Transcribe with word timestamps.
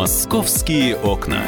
Московские 0.00 0.96
окна. 0.96 1.44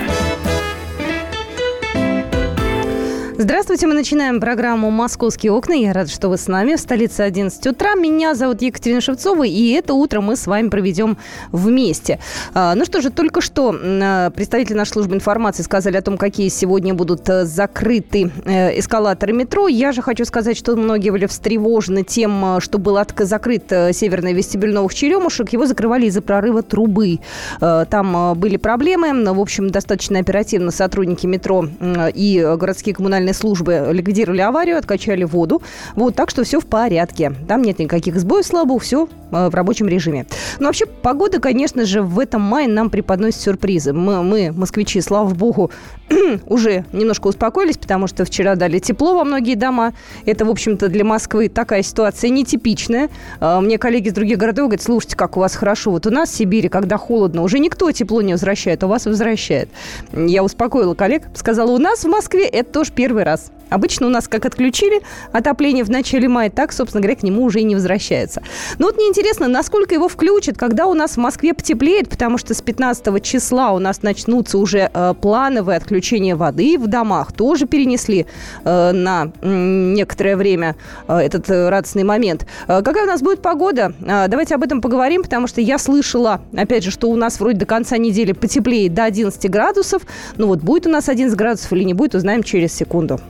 Здравствуйте, 3.42 3.88
мы 3.88 3.94
начинаем 3.94 4.38
программу 4.38 4.88
«Московские 4.92 5.50
окна». 5.50 5.72
Я 5.72 5.92
рада, 5.92 6.08
что 6.08 6.28
вы 6.28 6.38
с 6.38 6.46
нами. 6.46 6.76
В 6.76 6.78
столице 6.78 7.22
11 7.22 7.66
утра. 7.66 7.96
Меня 7.96 8.36
зовут 8.36 8.62
Екатерина 8.62 9.00
Шевцова, 9.00 9.42
и 9.42 9.72
это 9.72 9.94
утро 9.94 10.20
мы 10.20 10.36
с 10.36 10.46
вами 10.46 10.68
проведем 10.68 11.18
вместе. 11.50 12.20
А, 12.54 12.76
ну 12.76 12.84
что 12.84 13.00
же, 13.00 13.10
только 13.10 13.40
что 13.40 13.74
а, 13.74 14.30
представители 14.30 14.74
нашей 14.74 14.92
службы 14.92 15.16
информации 15.16 15.64
сказали 15.64 15.96
о 15.96 16.02
том, 16.02 16.18
какие 16.18 16.50
сегодня 16.50 16.94
будут 16.94 17.28
э, 17.28 17.44
закрыты 17.44 18.30
э, 18.44 18.78
эскалаторы 18.78 19.32
метро. 19.32 19.66
Я 19.66 19.90
же 19.90 20.02
хочу 20.02 20.24
сказать, 20.24 20.56
что 20.56 20.76
многие 20.76 21.10
были 21.10 21.26
встревожены 21.26 22.04
тем, 22.04 22.58
э, 22.58 22.60
что 22.60 22.78
был 22.78 22.96
закрыт 23.18 23.64
северный 23.92 24.34
вестибюль 24.34 24.72
новых 24.72 24.94
черемушек. 24.94 25.52
Его 25.52 25.66
закрывали 25.66 26.06
из-за 26.06 26.22
прорыва 26.22 26.62
трубы. 26.62 27.18
Там 27.58 28.38
были 28.38 28.56
проблемы. 28.56 29.32
В 29.32 29.40
общем, 29.40 29.70
достаточно 29.70 30.20
оперативно 30.20 30.70
сотрудники 30.70 31.26
метро 31.26 31.66
и 32.14 32.54
городские 32.56 32.94
коммунальные 32.94 33.31
коммунальные 33.32 33.34
службы 33.34 33.88
ликвидировали 33.92 34.40
аварию, 34.40 34.78
откачали 34.78 35.24
воду. 35.24 35.62
Вот, 35.94 36.14
так 36.14 36.30
что 36.30 36.44
все 36.44 36.60
в 36.60 36.66
порядке. 36.66 37.32
Там 37.48 37.62
нет 37.62 37.78
никаких 37.78 38.18
сбоев, 38.18 38.46
слава 38.46 38.78
все 38.78 39.08
э, 39.30 39.48
в 39.48 39.54
рабочем 39.54 39.88
режиме. 39.88 40.26
Но 40.58 40.66
вообще 40.66 40.86
погода, 40.86 41.40
конечно 41.40 41.84
же, 41.84 42.02
в 42.02 42.18
этом 42.18 42.42
мае 42.42 42.68
нам 42.68 42.90
преподносит 42.90 43.40
сюрпризы. 43.40 43.92
Мы, 43.92 44.22
мы 44.22 44.52
москвичи, 44.52 45.00
слава 45.00 45.34
богу, 45.34 45.70
уже 46.46 46.84
немножко 46.92 47.28
успокоились, 47.28 47.76
потому 47.76 48.06
что 48.06 48.24
вчера 48.24 48.54
дали 48.54 48.78
тепло 48.78 49.14
во 49.14 49.24
многие 49.24 49.54
дома. 49.54 49.92
Это, 50.26 50.44
в 50.44 50.50
общем-то, 50.50 50.88
для 50.88 51.04
Москвы 51.04 51.48
такая 51.48 51.82
ситуация 51.82 52.30
нетипичная. 52.30 53.08
А, 53.40 53.60
мне 53.60 53.78
коллеги 53.78 54.08
из 54.08 54.12
других 54.12 54.38
городов 54.38 54.66
говорят, 54.66 54.82
слушайте, 54.82 55.16
как 55.16 55.36
у 55.36 55.40
вас 55.40 55.54
хорошо. 55.54 55.90
Вот 55.90 56.06
у 56.06 56.10
нас 56.10 56.30
в 56.30 56.34
Сибири, 56.34 56.68
когда 56.68 56.96
холодно, 56.96 57.42
уже 57.42 57.58
никто 57.58 57.90
тепло 57.92 58.22
не 58.22 58.32
возвращает, 58.32 58.82
а 58.82 58.86
у 58.86 58.88
вас 58.88 59.06
возвращает. 59.06 59.68
Я 60.12 60.42
успокоила 60.42 60.94
коллег, 60.94 61.24
сказала, 61.34 61.70
у 61.70 61.78
нас 61.78 62.04
в 62.04 62.08
Москве 62.08 62.46
это 62.46 62.72
тоже 62.72 62.92
первый 63.22 63.24
раз. 63.24 63.52
Обычно 63.72 64.06
у 64.06 64.10
нас 64.10 64.28
как 64.28 64.46
отключили 64.46 65.02
отопление 65.32 65.84
в 65.84 65.90
начале 65.90 66.28
мая, 66.28 66.50
так, 66.50 66.72
собственно 66.72 67.02
говоря, 67.02 67.16
к 67.16 67.22
нему 67.22 67.44
уже 67.44 67.60
и 67.60 67.64
не 67.64 67.74
возвращается. 67.74 68.42
Но 68.78 68.86
вот 68.86 68.96
мне 68.96 69.08
интересно, 69.08 69.48
насколько 69.48 69.94
его 69.94 70.08
включат, 70.08 70.56
когда 70.56 70.86
у 70.86 70.94
нас 70.94 71.12
в 71.12 71.16
Москве 71.16 71.54
потеплеет, 71.54 72.08
потому 72.08 72.38
что 72.38 72.54
с 72.54 72.62
15 72.62 73.22
числа 73.22 73.72
у 73.72 73.78
нас 73.78 74.02
начнутся 74.02 74.58
уже 74.58 74.90
э, 74.92 75.14
плановые 75.20 75.76
отключения 75.76 76.36
воды 76.36 76.78
в 76.78 76.86
домах. 76.86 77.32
Тоже 77.32 77.66
перенесли 77.66 78.26
э, 78.64 78.92
на 78.92 79.32
некоторое 79.42 80.36
время 80.36 80.76
э, 81.08 81.18
этот 81.18 81.48
э, 81.50 81.68
радостный 81.68 82.04
момент. 82.04 82.46
Э, 82.68 82.82
какая 82.82 83.04
у 83.04 83.06
нас 83.06 83.22
будет 83.22 83.42
погода? 83.42 83.92
Э, 84.00 84.28
давайте 84.28 84.54
об 84.54 84.62
этом 84.62 84.80
поговорим, 84.80 85.22
потому 85.22 85.46
что 85.46 85.60
я 85.60 85.78
слышала, 85.78 86.40
опять 86.56 86.84
же, 86.84 86.90
что 86.90 87.08
у 87.08 87.16
нас 87.16 87.40
вроде 87.40 87.58
до 87.58 87.66
конца 87.66 87.96
недели 87.98 88.32
потеплеет 88.32 88.94
до 88.94 89.04
11 89.04 89.50
градусов. 89.50 90.02
Ну 90.36 90.46
вот 90.46 90.60
будет 90.60 90.86
у 90.86 90.90
нас 90.90 91.08
11 91.08 91.36
градусов 91.36 91.72
или 91.72 91.84
не 91.84 91.94
будет, 91.94 92.14
узнаем 92.14 92.42
через 92.42 92.72
секунду. 92.72 93.20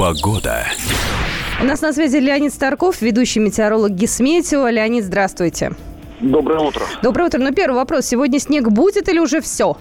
Погода. 0.00 0.64
У 1.60 1.64
нас 1.66 1.82
на 1.82 1.92
связи 1.92 2.16
Леонид 2.16 2.54
Старков, 2.54 3.02
ведущий 3.02 3.38
метеоролог 3.38 3.90
Гисметео. 3.90 4.66
Леонид, 4.70 5.04
здравствуйте. 5.04 5.72
Доброе 6.20 6.60
утро. 6.60 6.86
Доброе 7.02 7.24
утро. 7.26 7.38
Ну, 7.38 7.52
первый 7.52 7.74
вопрос. 7.74 8.06
Сегодня 8.06 8.38
снег 8.40 8.70
будет 8.70 9.10
или 9.10 9.18
уже 9.18 9.42
все? 9.42 9.76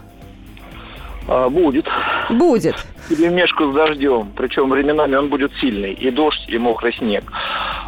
А, 1.25 1.47
будет. 1.47 1.85
Будет. 2.31 2.75
Перемешку 3.09 3.71
с 3.71 3.75
дождем. 3.75 4.31
Причем 4.35 4.69
временами 4.69 5.15
он 5.15 5.29
будет 5.29 5.51
сильный. 5.59 5.93
И 5.93 6.11
дождь, 6.11 6.45
и 6.47 6.59
мокрый 6.59 6.93
снег. 6.93 7.23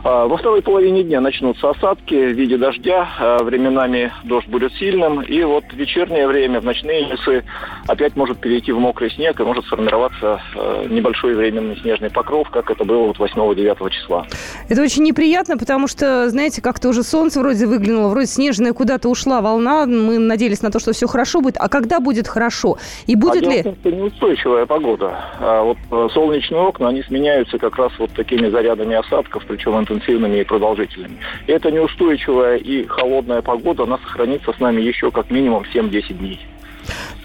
А, 0.04 0.26
во 0.26 0.36
второй 0.36 0.64
половине 0.64 1.04
дня 1.04 1.22
начнутся 1.22 1.70
осадки 1.70 2.16
в 2.16 2.32
виде 2.32 2.58
дождя. 2.58 3.08
А, 3.20 3.44
временами 3.44 4.12
дождь 4.24 4.48
будет 4.48 4.74
сильным. 4.74 5.22
И 5.22 5.44
вот 5.44 5.64
в 5.66 5.74
вечернее 5.74 6.28
время, 6.28 6.60
в 6.60 6.66
ночные 6.66 7.08
часы 7.08 7.44
опять 7.88 8.16
может 8.16 8.40
перейти 8.40 8.72
в 8.72 8.80
мокрый 8.80 9.12
снег 9.12 9.40
и 9.40 9.44
может 9.44 9.66
сформироваться 9.66 10.42
а, 10.56 10.88
небольшой 10.88 11.36
временный 11.36 11.78
снежный 11.82 12.10
покров, 12.10 12.50
как 12.50 12.72
это 12.72 12.84
было 12.84 13.04
вот 13.08 13.18
8-9 13.18 13.90
числа. 13.92 14.26
Это 14.70 14.82
очень 14.82 15.04
неприятно, 15.04 15.56
потому 15.56 15.88
что, 15.88 16.30
знаете, 16.30 16.64
как-то 16.64 16.90
уже 16.90 17.04
солнце 17.04 17.40
вроде 17.42 17.68
выглянуло, 17.68 18.10
вроде 18.10 18.26
снежная 18.26 18.74
куда-то 18.74 19.08
ушла 19.08 19.42
волна. 19.42 19.86
Мы 19.86 20.18
надеялись 20.18 20.64
на 20.64 20.72
то, 20.72 20.80
что 20.80 20.94
все 20.94 21.06
хорошо 21.06 21.42
будет. 21.42 21.58
А 21.60 21.70
когда 21.70 22.00
будет 22.00 22.28
хорошо? 22.28 22.80
И 23.06 23.16
будет 23.16 23.46
а 23.46 23.50
ли... 23.50 23.58
Это 23.58 23.92
неустойчивая 23.92 24.66
погода. 24.66 25.11
А 25.40 25.64
вот 25.64 25.78
э, 25.92 26.08
солнечные 26.14 26.62
окна, 26.62 26.90
они 26.90 27.04
сменяются 27.04 27.58
как 27.58 27.78
раз 27.78 27.92
вот 28.00 28.12
такими 28.12 28.50
зарядами 28.50 28.96
осадков, 28.96 29.44
причем 29.48 29.80
интенсивными 29.80 30.40
и 30.40 30.44
продолжительными. 30.44 31.18
И 31.48 31.52
эта 31.52 31.72
неустойчивая 31.72 32.58
и 32.58 32.86
холодная 32.86 33.42
погода, 33.42 33.84
она 33.84 33.98
сохранится 34.00 34.54
с 34.54 34.60
нами 34.60 34.82
еще 34.82 35.12
как 35.12 35.30
минимум 35.30 35.64
7-10 35.74 36.14
дней. 36.14 36.40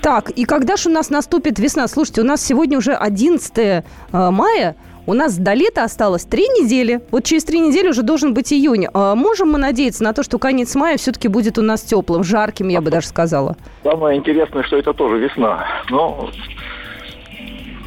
Так, 0.02 0.30
и 0.30 0.44
когда 0.44 0.76
же 0.76 0.88
у 0.88 0.92
нас 0.92 1.10
наступит 1.10 1.58
весна? 1.58 1.88
Слушайте, 1.88 2.20
у 2.20 2.24
нас 2.24 2.44
сегодня 2.44 2.78
уже 2.78 2.92
11 2.92 3.58
э, 3.58 3.82
мая, 4.12 4.76
у 5.06 5.14
нас 5.14 5.36
до 5.36 5.54
лета 5.54 5.84
осталось 5.84 6.24
три 6.24 6.48
недели. 6.48 7.00
Вот 7.12 7.24
через 7.24 7.44
три 7.44 7.60
недели 7.60 7.88
уже 7.88 8.02
должен 8.02 8.34
быть 8.34 8.52
июнь. 8.52 8.86
А 8.92 9.14
можем 9.14 9.52
мы 9.52 9.58
надеяться 9.58 10.02
на 10.02 10.12
то, 10.12 10.24
что 10.24 10.38
конец 10.38 10.74
мая 10.74 10.96
все-таки 10.96 11.28
будет 11.28 11.58
у 11.58 11.62
нас 11.62 11.82
теплым, 11.82 12.24
жарким, 12.24 12.68
я 12.68 12.80
бы 12.80 12.90
даже 12.90 13.06
сказала? 13.06 13.56
Самое 13.84 14.18
интересное, 14.18 14.64
что 14.64 14.76
это 14.76 14.92
тоже 14.92 15.18
весна. 15.18 15.64
Но 15.90 16.28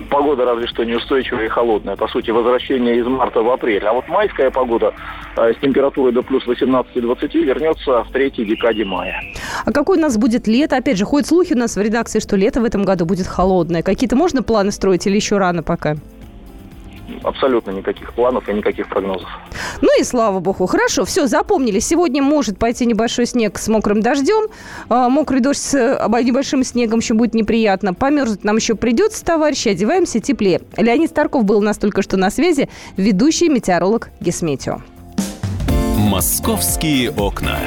погода 0.10 0.46
разве 0.46 0.68
что 0.68 0.84
неустойчивая 0.84 1.46
и 1.46 1.50
холодная. 1.50 1.96
По 1.96 2.08
сути, 2.08 2.32
возвращение 2.32 2.98
из 2.98 3.06
марта 3.06 3.42
в 3.42 3.50
апрель. 3.50 3.86
А 3.86 3.94
вот 3.94 4.08
майская 4.08 4.52
погода 4.52 4.94
э, 5.38 5.54
с 5.54 5.58
температурой 5.62 6.12
до 6.12 6.22
плюс 6.22 6.46
18-20 6.46 7.44
вернется 7.44 8.04
в 8.04 8.12
третьей 8.12 8.46
декаде 8.46 8.86
мая. 8.86 9.22
А 9.66 9.72
какое 9.72 9.98
у 9.98 10.02
нас 10.02 10.18
будет 10.18 10.48
лето? 10.48 10.78
Опять 10.78 10.98
же, 10.98 11.06
ходят 11.06 11.28
слухи 11.28 11.54
у 11.54 11.58
нас 11.58 11.76
в 11.76 11.82
редакции, 11.82 12.20
что 12.20 12.36
лето 12.36 12.62
в 12.62 12.66
этом 12.66 12.84
году 12.84 13.06
будет 13.06 13.28
холодное. 13.28 13.84
Какие-то 13.84 14.16
можно 14.16 14.44
планы 14.44 14.72
строить 14.72 15.08
или 15.08 15.16
еще 15.16 15.38
рано 15.38 15.64
пока? 15.64 15.96
Абсолютно 17.24 17.72
никаких 17.72 18.14
планов 18.14 18.48
и 18.50 18.54
никаких 18.54 18.88
прогнозов. 18.90 19.28
Ну 19.82 20.00
и 20.00 20.04
слава 20.04 20.40
богу. 20.40 20.66
Хорошо, 20.66 21.06
все, 21.06 21.28
запомнили. 21.28 21.80
Сегодня 21.80 22.22
может 22.22 22.58
пойти 22.58 22.86
небольшой 22.86 23.26
снег 23.26 23.58
с 23.58 23.68
мокрым 23.68 24.02
дождем. 24.02 24.50
А, 24.90 25.10
мокрый 25.10 25.42
дождь 25.42 25.60
с 25.60 25.74
а, 25.76 26.22
небольшим 26.22 26.64
снегом 26.64 27.00
еще 27.00 27.14
будет 27.14 27.34
неприятно. 27.34 27.94
Померзнуть 27.94 28.44
нам 28.44 28.58
еще 28.58 28.76
придется, 28.76 29.24
товарищи. 29.24 29.70
Одеваемся 29.70 30.20
теплее. 30.20 30.62
Леонид 30.78 31.10
Старков 31.10 31.44
был 31.44 31.60
у 31.60 31.62
нас 31.62 31.78
только 31.78 32.02
что 32.02 32.18
на 32.18 32.30
связи. 32.30 32.70
Ведущий 32.98 33.50
метеоролог 33.50 34.10
Гесметио. 34.20 34.82
«Московские 35.98 37.12
окна». 37.12 37.60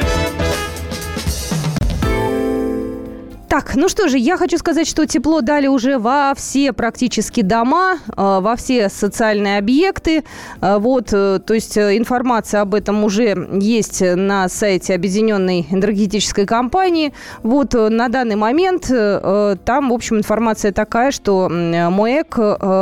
Так, 3.53 3.77
ну 3.77 3.91
что 3.91 4.09
же, 4.09 4.17
я 4.17 4.39
хочу 4.39 4.57
сказать, 4.57 4.89
что 4.89 5.05
тепло 5.05 5.43
дали 5.43 5.67
уже 5.67 5.99
во 5.99 6.33
все 6.35 6.73
практически 6.73 7.43
дома, 7.43 7.99
э, 8.09 8.39
во 8.41 8.57
все 8.57 8.89
социальные 8.89 9.59
объекты. 9.59 10.25
Э, 10.63 10.79
вот, 10.79 11.13
э, 11.13 11.39
то 11.39 11.53
есть 11.53 11.77
информация 11.77 12.63
об 12.63 12.75
этом 12.75 13.05
уже 13.05 13.37
есть 13.61 14.01
на 14.01 14.49
сайте 14.49 14.95
Объединенной 14.95 15.67
энергетической 15.71 16.47
компании. 16.47 17.13
Вот 17.43 17.75
на 17.75 18.09
данный 18.09 18.37
момент 18.37 18.87
там, 18.89 19.91
в 19.91 19.93
общем, 19.93 20.17
информация 20.17 20.73
такая, 20.73 21.11
что 21.11 21.51
МОЭК 21.51 22.39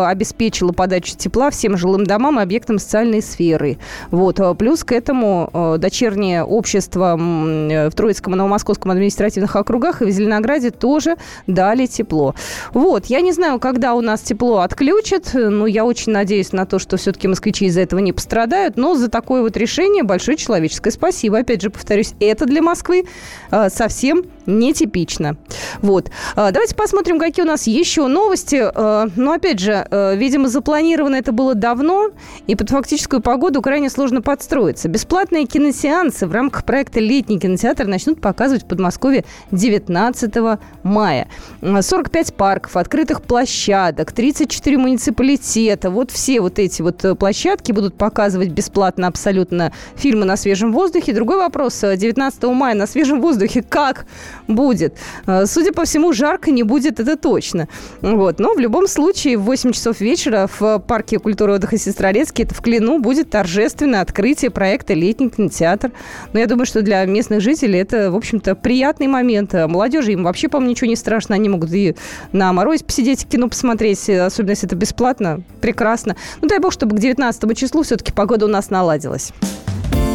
обеспечила 0.07 0.71
подачу 0.71 1.17
тепла 1.17 1.51
всем 1.51 1.77
жилым 1.77 2.07
домам 2.07 2.39
и 2.39 2.45
объектам 2.45 2.79
социальной 2.79 3.23
сферы. 3.23 3.79
Вот, 4.13 4.41
плюс 4.57 4.85
к 4.85 4.93
этому 4.93 5.77
дочернее 5.79 6.45
общество 6.45 7.17
в 7.19 7.91
Троицком 7.91 8.35
и 8.35 8.37
Новомосковском 8.37 8.93
административных 8.93 9.57
округах 9.57 10.03
и 10.03 10.05
в 10.05 10.11
Зеленограде 10.11 10.60
Ленинграде 10.61 10.71
тоже 10.71 11.17
дали 11.47 11.87
тепло. 11.87 12.35
Вот, 12.73 13.07
я 13.07 13.21
не 13.21 13.33
знаю, 13.33 13.59
когда 13.59 13.95
у 13.95 14.01
нас 14.01 14.21
тепло 14.21 14.59
отключат, 14.59 15.31
но 15.35 15.67
я 15.67 15.85
очень 15.85 16.13
надеюсь 16.13 16.53
на 16.53 16.67
то, 16.67 16.79
что 16.79 16.97
все-таки 16.97 17.29
москвичи 17.29 17.67
из-за 17.67 17.81
этого 17.81 18.01
не 18.01 18.13
пострадают, 18.13 18.77
но 18.77 18.95
за 18.95 19.09
такое 19.09 19.43
вот 19.43 19.57
решение 19.57 20.03
большое 20.03 20.37
человеческое 20.37 20.91
спасибо. 20.91 21.39
Опять 21.39 21.63
же, 21.63 21.71
повторюсь, 21.71 22.15
это 22.21 22.47
для 22.47 22.63
Москвы 22.63 23.05
э, 23.51 23.69
совсем 23.71 24.25
нетипично. 24.59 25.37
Вот. 25.83 26.11
А, 26.37 26.51
давайте 26.51 26.75
посмотрим, 26.75 27.19
какие 27.19 27.45
у 27.45 27.49
нас 27.49 27.67
еще 27.67 28.07
новости. 28.07 28.61
А, 28.63 29.07
ну, 29.17 29.33
опять 29.33 29.59
же, 29.59 29.87
а, 29.91 30.15
видимо, 30.15 30.49
запланировано 30.49 31.17
это 31.17 31.33
было 31.33 31.55
давно, 31.55 32.11
и 32.47 32.55
под 32.57 32.71
фактическую 32.71 33.23
погоду 33.23 33.63
крайне 33.63 33.91
сложно 33.91 34.23
подстроиться. 34.23 34.89
Бесплатные 34.89 35.47
киносеансы 35.47 36.27
в 36.27 36.33
рамках 36.33 36.65
проекта 36.65 37.01
«Летний 37.01 37.39
кинотеатр» 37.39 37.87
начнут 37.87 38.21
показывать 38.21 38.65
в 38.65 38.67
Подмосковье 38.67 39.25
19 39.51 40.59
мая. 40.83 41.29
45 41.61 42.35
парков, 42.35 42.77
открытых 42.77 43.23
площадок, 43.23 44.13
34 44.13 44.79
муниципалитета. 44.79 45.91
Вот 45.91 46.11
все 46.11 46.41
вот 46.41 46.59
эти 46.59 46.83
вот 46.83 47.05
э, 47.05 47.15
площадки 47.15 47.73
будут 47.73 47.95
показывать 47.95 48.49
бесплатно 48.49 49.07
абсолютно 49.07 49.73
фильмы 49.97 50.25
на 50.25 50.37
свежем 50.37 50.73
воздухе. 50.73 51.13
Другой 51.13 51.39
вопрос. 51.39 51.81
19 51.81 52.43
мая 52.45 52.75
на 52.75 52.87
свежем 52.87 53.21
воздухе 53.21 53.63
как 53.63 54.07
будет. 54.47 54.95
Э, 55.27 55.47
судя 55.47 55.73
по 55.73 55.85
всему, 55.85 56.13
жарко 56.13 56.51
не 56.51 56.63
будет, 56.63 57.01
это 57.01 57.17
точно. 57.17 57.69
Вот. 58.01 58.39
Но 58.39 58.55
в 58.55 58.59
любом 58.59 58.87
случае 58.87 59.37
в 59.37 59.43
8 59.43 59.73
часов 59.73 60.01
вечера 60.01 60.49
в 60.59 60.79
парке 60.79 61.19
культуры 61.19 61.55
отдыха 61.55 61.79
Сестрорецкий, 61.79 62.45
это 62.45 62.55
в 62.55 62.61
Клину, 62.61 62.99
будет 63.01 63.31
торжественное 63.31 64.03
открытие 64.03 64.51
проекта 64.51 64.95
«Летний 64.95 65.31
кинотеатр». 65.31 65.93
Но 66.33 66.41
я 66.41 66.47
думаю, 66.47 66.67
что 66.67 66.83
для 66.83 67.05
местных 67.05 67.41
жителей 67.41 67.81
это, 67.81 68.11
в 68.11 68.17
общем-то, 68.17 68.55
приятный 68.55 69.07
момент. 69.07 69.55
А 69.55 69.67
молодежи 69.69 70.13
им 70.13 70.25
вообще, 70.25 70.49
по-моему, 70.49 70.71
ничего 70.71 70.89
не 70.89 70.97
страшно. 70.97 71.35
Они 71.35 71.49
могут 71.49 71.71
и 71.73 71.97
на 72.33 72.53
морозе 72.53 72.85
посидеть, 72.85 73.27
кино 73.27 73.49
посмотреть, 73.49 74.09
особенно 74.09 74.51
если 74.51 74.67
это 74.67 74.77
бесплатно. 74.77 75.43
Прекрасно. 75.61 76.17
Ну, 76.41 76.49
дай 76.49 76.59
бог, 76.59 76.73
чтобы 76.73 76.97
к 76.97 77.01
19 77.01 77.57
числу 77.57 77.83
все-таки 77.83 78.13
погода 78.13 78.47
у 78.47 78.49
нас 78.49 78.71
наладилась. 78.71 79.33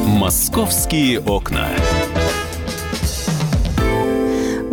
«Московские 0.05 1.19
окна». 1.19 1.67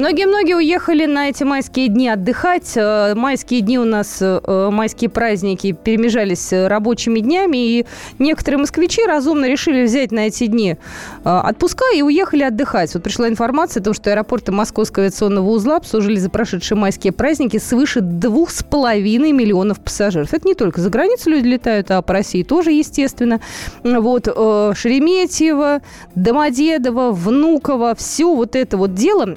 Многие-многие 0.03 0.57
уехали 0.57 1.07
на 1.07 1.29
эти 1.29 1.45
майские 1.45 1.87
дни 1.87 2.09
отдыхать. 2.09 2.73
Э, 2.75 3.15
майские 3.15 3.61
дни 3.61 3.79
у 3.79 3.85
нас, 3.85 4.19
э, 4.21 4.69
майские 4.73 5.09
праздники 5.09 5.71
перемежались 5.71 6.41
с 6.41 6.69
рабочими 6.69 7.21
днями, 7.21 7.57
и 7.57 7.87
некоторые 8.19 8.59
москвичи 8.59 9.05
разумно 9.07 9.49
решили 9.49 9.85
взять 9.85 10.11
на 10.11 10.27
эти 10.27 10.49
дни 10.49 10.77
э, 11.25 11.29
отпуска 11.29 11.85
и 11.95 12.03
уехали 12.03 12.43
отдыхать. 12.43 12.93
Вот 12.95 13.05
пришла 13.05 13.29
информация 13.29 13.81
о 13.81 13.85
том, 13.85 13.95
что 13.95 14.11
аэропорты 14.11 14.51
Московского 14.51 15.05
авиационного 15.05 15.49
узла 15.49 15.77
обслужили 15.77 16.17
за 16.17 16.31
прошедшие 16.31 16.77
майские 16.77 17.13
праздники 17.13 17.59
свыше 17.59 18.01
двух 18.01 18.51
с 18.51 18.65
половиной 18.65 19.31
миллионов 19.31 19.79
пассажиров. 19.79 20.35
Это 20.35 20.49
не 20.49 20.57
только 20.57 20.81
за 20.81 20.91
границу 20.91 21.31
люди 21.31 21.47
летают, 21.47 21.93
а 21.93 22.03
по 22.03 22.13
России 22.13 22.43
тоже, 22.43 22.73
естественно. 22.73 23.41
Вот 23.85 24.25
Шереметьево, 24.25 25.81
Домодедово, 26.17 27.13
Внуково, 27.13 27.95
все 27.95 28.35
вот 28.35 28.57
это 28.57 28.77
вот 28.77 28.95
дело 28.95 29.37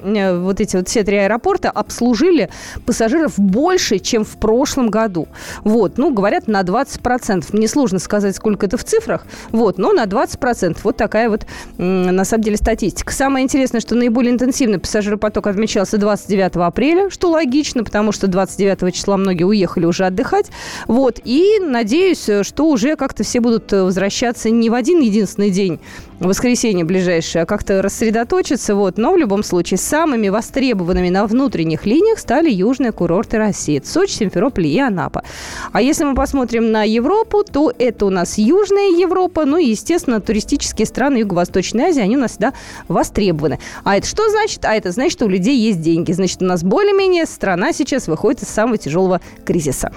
вот 0.55 0.55
эти 0.62 0.75
вот 0.75 0.88
все 0.88 1.04
три 1.04 1.18
аэропорта 1.18 1.69
обслужили 1.69 2.50
пассажиров 2.86 3.38
больше, 3.38 4.00
чем 4.00 4.24
в 4.24 4.38
прошлом 4.38 4.90
году. 4.90 5.28
Вот, 5.63 5.98
ну, 5.98 6.13
говорят, 6.13 6.48
на 6.48 6.62
20%. 6.62 7.46
Мне 7.52 7.68
сложно 7.68 8.00
сказать, 8.00 8.36
сколько 8.36 8.66
это 8.66 8.78
в 8.78 8.84
цифрах, 8.84 9.25
вот, 9.52 9.78
но 9.78 9.94
на 9.94 10.06
20%. 10.06 10.78
Вот 10.84 10.98
такая 10.98 11.30
вот, 11.30 11.46
на 11.78 12.25
самом 12.25 12.44
деле, 12.44 12.57
статистика. 12.57 13.13
Самое 13.13 13.44
интересное, 13.44 13.81
что 13.81 13.96
наиболее 13.96 14.31
интенсивный 14.31 14.80
пассажиропоток 14.80 15.48
отмечался 15.48 15.98
29 15.98 16.56
апреля, 16.57 17.10
что 17.10 17.30
логично, 17.30 17.84
потому 17.84 18.12
что 18.12 18.28
29 18.28 18.94
числа 18.94 19.18
многие 19.18 19.44
уехали 19.44 19.86
уже 19.86 20.06
отдыхать. 20.06 20.48
Вот, 20.88 21.19
и 21.24 21.60
надеюсь, 21.60 22.30
что 22.42 22.69
уже 22.69 22.96
как-то 22.96 23.24
все 23.24 23.40
будут 23.40 23.72
возвращаться 23.72 24.50
не 24.50 24.69
в 24.69 24.74
один 24.74 25.00
единственный 25.00 25.50
день, 25.50 25.80
воскресенье 26.19 26.85
ближайшее, 26.85 27.44
а 27.44 27.45
как-то 27.45 27.81
рассредоточиться. 27.81 28.75
Вот. 28.75 28.97
Но 28.97 29.13
в 29.13 29.17
любом 29.17 29.44
случае 29.44 29.77
самыми 29.77 30.29
востребованными 30.29 31.09
на 31.09 31.25
внутренних 31.25 31.85
линиях 31.85 32.19
стали 32.19 32.50
южные 32.50 32.91
курорты 32.91 33.38
России. 33.38 33.81
Сочи, 33.83 34.13
Симферополь 34.13 34.67
и 34.67 34.79
Анапа. 34.79 35.23
А 35.71 35.81
если 35.81 36.03
мы 36.06 36.15
посмотрим 36.15 36.71
на 36.71 36.83
Европу, 36.83 37.44
то 37.44 37.71
это 37.77 38.06
у 38.06 38.09
нас 38.09 38.38
Южная 38.38 38.89
Европа, 38.89 39.45
ну 39.45 39.57
и, 39.57 39.65
естественно, 39.65 40.21
туристические 40.21 40.85
страны 40.85 41.17
Юго-Восточной 41.17 41.85
Азии, 41.85 42.01
они 42.01 42.18
у 42.18 42.19
нас 42.19 42.31
всегда 42.31 42.53
востребованы. 42.88 43.59
А 43.83 43.97
это 43.97 44.07
что 44.07 44.29
значит? 44.29 44.65
А 44.65 44.75
это 44.75 44.91
значит, 44.91 45.13
что 45.13 45.25
у 45.25 45.29
людей 45.29 45.57
есть 45.57 45.81
деньги. 45.81 46.11
Значит, 46.11 46.41
у 46.41 46.45
нас 46.45 46.63
более-менее 46.63 47.25
страна 47.25 47.73
сейчас 47.73 48.07
выходит 48.07 48.44
из 48.44 48.50
самого 48.50 48.77
тяжелого 48.77 49.21
кризиса. 49.45 49.91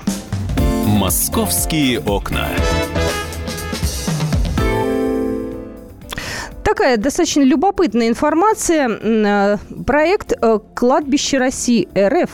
«Московские 0.86 2.00
окна». 2.00 2.48
Такая 6.68 6.98
достаточно 6.98 7.40
любопытная 7.40 8.08
информация. 8.08 8.90
Э, 8.90 9.56
проект 9.86 10.34
э, 10.38 10.58
«Кладбище 10.74 11.38
России 11.38 11.88
РФ» 11.96 12.28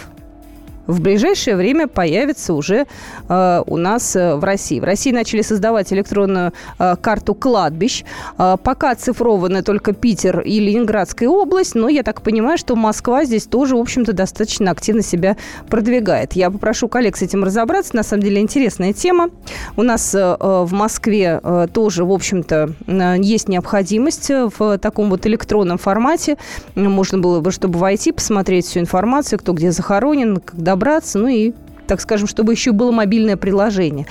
в 0.87 1.01
ближайшее 1.01 1.57
время 1.57 1.89
появится 1.89 2.55
уже 2.55 2.87
э, 3.29 3.63
у 3.67 3.77
нас 3.77 4.17
э, 4.17 4.37
в 4.37 4.45
России. 4.45 4.81
В 4.81 4.85
России 4.85 5.13
начали 5.13 5.43
создавать 5.43 5.93
электронную 5.93 6.53
э, 6.79 6.97
карту 7.01 7.35
кладбищ. 7.35 8.05
Э, 8.39 8.57
пока 8.63 8.91
оцифрованы 8.91 9.63
только 9.63 9.93
Питер 9.93 10.41
и 10.41 10.61
Ленинградская 10.61 11.29
область, 11.29 11.75
но 11.75 11.89
я 11.89 12.03
так 12.03 12.23
понимаю, 12.23 12.59
что 12.59 12.77
Москва 12.77 13.25
здесь 13.25 13.45
тоже, 13.47 13.77
в 13.77 13.81
общем-то, 13.81 14.13
достаточно 14.13 14.71
активно 14.71 15.03
себя 15.03 15.37
продвигает. 15.69 16.35
Я 16.35 16.51
попрошу 16.51 16.89
коллег 16.89 17.17
с 17.17 17.23
этим 17.23 17.45
разобраться. 17.45 17.97
На 17.97 18.03
самом 18.03 18.23
деле 18.23 18.41
интересная 18.41 18.93
тема. 18.93 19.31
У 19.77 19.83
нас 19.83 20.15
э, 20.15 20.37
в 20.39 20.73
Москве 20.73 21.41
э, 21.43 21.67
тоже, 21.73 22.05
в 22.05 22.13
общем-то, 22.13 22.73
э, 22.87 23.17
есть 23.21 23.49
необходимость 23.49 24.31
в 24.31 24.79
таком 24.79 25.11
вот 25.11 25.27
электронном 25.27 25.79
формате. 25.79 26.37
Можно 26.75 27.19
было 27.19 27.41
бы, 27.41 27.51
чтобы 27.51 27.79
войти, 27.79 28.13
посмотреть 28.13 28.67
всю 28.67 28.81
информацию, 28.81 29.39
кто 29.39 29.53
где 29.53 29.71
захоронен, 29.71 30.37
когда 30.37 30.74
добраться, 30.75 31.19
ну 31.19 31.29
и 31.29 31.53
так 31.87 32.01
скажем, 32.01 32.27
чтобы 32.27 32.53
еще 32.53 32.73
было 32.73 32.91
мобильное 32.91 33.37
приложение. 33.37 34.07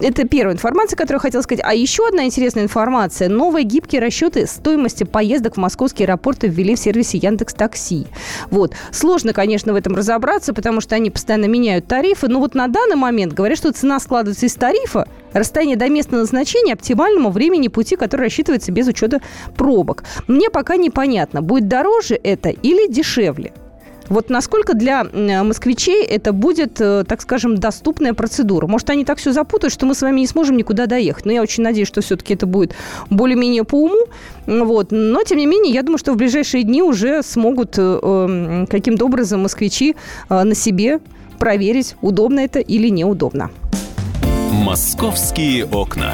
Это 0.00 0.26
первая 0.26 0.54
информация, 0.54 0.96
которую 0.96 1.18
я 1.18 1.22
хотела 1.22 1.42
сказать. 1.42 1.64
А 1.64 1.74
еще 1.74 2.08
одна 2.08 2.24
интересная 2.24 2.64
информация. 2.64 3.28
Новые 3.28 3.64
гибкие 3.64 4.00
расчеты 4.00 4.46
стоимости 4.46 5.04
поездок 5.04 5.54
в 5.54 5.58
московские 5.58 6.06
аэропорты 6.06 6.48
ввели 6.48 6.74
в 6.74 6.78
сервисе 6.80 7.18
Яндекс 7.18 7.54
Такси. 7.54 8.06
Вот. 8.50 8.74
Сложно, 8.90 9.32
конечно, 9.32 9.72
в 9.72 9.76
этом 9.76 9.94
разобраться, 9.94 10.52
потому 10.52 10.80
что 10.80 10.96
они 10.96 11.10
постоянно 11.10 11.46
меняют 11.46 11.86
тарифы. 11.86 12.28
Но 12.28 12.40
вот 12.40 12.54
на 12.54 12.66
данный 12.68 12.96
момент 12.96 13.32
говорят, 13.32 13.58
что 13.58 13.72
цена 13.72 14.00
складывается 14.00 14.46
из 14.46 14.54
тарифа, 14.54 15.06
расстояние 15.32 15.76
до 15.76 15.88
места 15.88 16.16
назначения 16.16 16.72
оптимальному 16.72 17.30
времени 17.30 17.68
пути, 17.68 17.96
который 17.96 18.22
рассчитывается 18.22 18.72
без 18.72 18.88
учета 18.88 19.20
пробок. 19.56 20.04
Мне 20.26 20.50
пока 20.50 20.76
непонятно, 20.76 21.40
будет 21.40 21.68
дороже 21.68 22.18
это 22.20 22.48
или 22.48 22.90
дешевле. 22.90 23.52
Вот 24.08 24.30
насколько 24.30 24.74
для 24.74 25.04
москвичей 25.04 26.04
это 26.04 26.32
будет, 26.32 26.80
э, 26.80 27.04
так 27.06 27.22
скажем, 27.22 27.56
доступная 27.56 28.14
процедура? 28.14 28.66
Может, 28.66 28.90
они 28.90 29.04
так 29.04 29.18
все 29.18 29.32
запутают, 29.32 29.72
что 29.72 29.86
мы 29.86 29.94
с 29.94 30.02
вами 30.02 30.20
не 30.20 30.26
сможем 30.26 30.56
никуда 30.56 30.86
доехать. 30.86 31.24
Но 31.24 31.32
я 31.32 31.42
очень 31.42 31.62
надеюсь, 31.62 31.88
что 31.88 32.00
все-таки 32.00 32.34
это 32.34 32.46
будет 32.46 32.74
более-менее 33.10 33.64
по 33.64 33.76
уму. 33.76 34.06
Вот. 34.46 34.88
Но, 34.90 35.22
тем 35.22 35.38
не 35.38 35.46
менее, 35.46 35.72
я 35.72 35.82
думаю, 35.82 35.98
что 35.98 36.12
в 36.12 36.16
ближайшие 36.16 36.64
дни 36.64 36.82
уже 36.82 37.22
смогут 37.22 37.78
э, 37.78 37.82
эм, 37.82 38.66
каким-то 38.66 39.04
образом 39.06 39.42
москвичи 39.42 39.96
э, 40.28 40.42
на 40.42 40.54
себе 40.54 41.00
проверить, 41.38 41.96
удобно 42.02 42.40
это 42.40 42.60
или 42.60 42.88
неудобно. 42.88 43.50
«Московские 44.52 45.64
окна». 45.64 46.12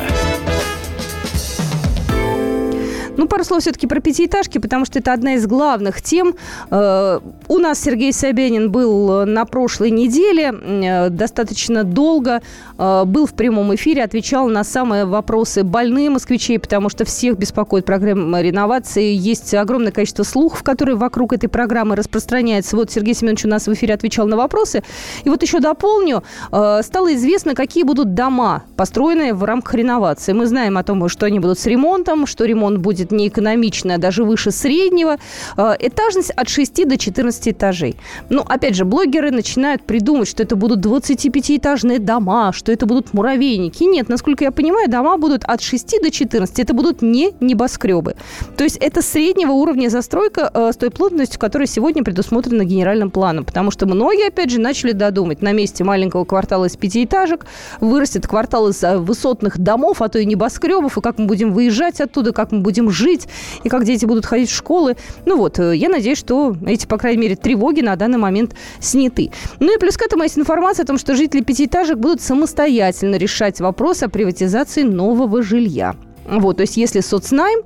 Ну, 3.18 3.26
пару 3.26 3.42
слов 3.42 3.62
все-таки 3.62 3.88
про 3.88 4.00
пятиэтажки, 4.00 4.58
потому 4.58 4.84
что 4.84 5.00
это 5.00 5.12
одна 5.12 5.34
из 5.34 5.44
главных 5.44 6.00
тем. 6.02 6.36
Э, 6.70 7.18
у 7.48 7.58
нас 7.58 7.80
Сергей 7.80 8.12
Собянин 8.12 8.70
был 8.70 9.26
на 9.26 9.44
прошлой 9.44 9.90
неделе, 9.90 10.54
э, 10.54 11.08
достаточно 11.10 11.82
долго 11.82 12.42
э, 12.78 13.02
был 13.04 13.26
в 13.26 13.34
прямом 13.34 13.74
эфире, 13.74 14.04
отвечал 14.04 14.46
на 14.48 14.62
самые 14.62 15.04
вопросы 15.04 15.64
больные 15.64 16.10
москвичей, 16.10 16.60
потому 16.60 16.88
что 16.90 17.04
всех 17.04 17.36
беспокоит 17.36 17.84
программа 17.84 18.40
реновации. 18.40 19.12
Есть 19.12 19.52
огромное 19.52 19.90
количество 19.90 20.22
слухов, 20.22 20.62
которые 20.62 20.94
вокруг 20.94 21.32
этой 21.32 21.48
программы 21.48 21.96
распространяются. 21.96 22.76
Вот 22.76 22.92
Сергей 22.92 23.14
Семенович 23.14 23.46
у 23.46 23.48
нас 23.48 23.66
в 23.66 23.72
эфире 23.72 23.94
отвечал 23.94 24.28
на 24.28 24.36
вопросы. 24.36 24.84
И 25.24 25.28
вот 25.28 25.42
еще 25.42 25.58
дополню, 25.58 26.22
стало 26.46 27.14
известно, 27.14 27.56
какие 27.56 27.82
будут 27.82 28.14
дома, 28.14 28.62
построенные 28.76 29.34
в 29.34 29.42
рамках 29.42 29.74
реновации. 29.74 30.32
Мы 30.32 30.46
знаем 30.46 30.78
о 30.78 30.84
том, 30.84 31.08
что 31.08 31.26
они 31.26 31.40
будут 31.40 31.58
с 31.58 31.66
ремонтом, 31.66 32.24
что 32.24 32.44
ремонт 32.44 32.78
будет 32.78 33.07
будет 33.08 33.12
неэкономичная, 33.12 33.98
даже 33.98 34.24
выше 34.24 34.50
среднего. 34.50 35.18
Э, 35.56 35.74
этажность 35.78 36.30
от 36.30 36.48
6 36.48 36.88
до 36.88 36.96
14 36.96 37.48
этажей. 37.48 37.96
Ну, 38.30 38.42
опять 38.42 38.74
же, 38.74 38.84
блогеры 38.84 39.30
начинают 39.30 39.82
придумать, 39.82 40.28
что 40.28 40.42
это 40.42 40.56
будут 40.56 40.84
25-этажные 40.84 41.98
дома, 41.98 42.52
что 42.52 42.72
это 42.72 42.86
будут 42.86 43.14
муравейники. 43.14 43.84
Нет, 43.84 44.08
насколько 44.08 44.44
я 44.44 44.50
понимаю, 44.50 44.88
дома 44.88 45.16
будут 45.18 45.44
от 45.44 45.60
6 45.60 46.02
до 46.02 46.10
14. 46.10 46.58
Это 46.58 46.74
будут 46.74 47.02
не 47.02 47.32
небоскребы. 47.40 48.14
То 48.56 48.64
есть 48.64 48.76
это 48.76 49.02
среднего 49.02 49.52
уровня 49.52 49.88
застройка 49.88 50.50
э, 50.52 50.70
с 50.72 50.76
той 50.76 50.90
плотностью, 50.90 51.40
которая 51.40 51.66
сегодня 51.66 52.04
предусмотрена 52.04 52.64
генеральным 52.64 53.10
планом. 53.10 53.44
Потому 53.44 53.70
что 53.70 53.86
многие, 53.86 54.28
опять 54.28 54.50
же, 54.50 54.60
начали 54.60 54.92
додумать. 54.92 55.42
На 55.42 55.52
месте 55.52 55.84
маленького 55.84 56.24
квартала 56.24 56.66
из 56.66 56.76
пятиэтажек 56.76 57.46
вырастет 57.80 58.26
квартал 58.26 58.68
из 58.68 58.82
э, 58.82 58.98
высотных 58.98 59.58
домов, 59.58 60.02
а 60.02 60.08
то 60.08 60.18
и 60.18 60.26
небоскребов. 60.26 60.98
И 60.98 61.00
как 61.00 61.18
мы 61.18 61.26
будем 61.26 61.52
выезжать 61.52 62.00
оттуда, 62.00 62.32
как 62.32 62.52
мы 62.52 62.60
будем 62.60 62.90
жить, 62.98 63.28
и 63.64 63.68
как 63.68 63.84
дети 63.84 64.04
будут 64.04 64.26
ходить 64.26 64.50
в 64.50 64.54
школы. 64.54 64.96
Ну 65.24 65.36
вот, 65.36 65.58
э, 65.58 65.76
я 65.76 65.88
надеюсь, 65.88 66.18
что 66.18 66.54
эти, 66.66 66.86
по 66.86 66.98
крайней 66.98 67.22
мере, 67.22 67.36
тревоги 67.36 67.80
на 67.80 67.96
данный 67.96 68.18
момент 68.18 68.54
сняты. 68.80 69.30
Ну 69.60 69.74
и 69.74 69.78
плюс 69.78 69.96
к 69.96 70.02
этому 70.02 70.24
есть 70.24 70.38
информация 70.38 70.84
о 70.84 70.86
том, 70.86 70.98
что 70.98 71.14
жители 71.14 71.42
пятиэтажек 71.42 71.96
будут 71.96 72.20
самостоятельно 72.20 73.16
решать 73.16 73.60
вопрос 73.60 74.02
о 74.02 74.08
приватизации 74.08 74.82
нового 74.82 75.42
жилья. 75.42 75.94
Вот, 76.28 76.58
то 76.58 76.62
есть 76.62 76.76
если 76.76 77.00
соцнайм, 77.00 77.60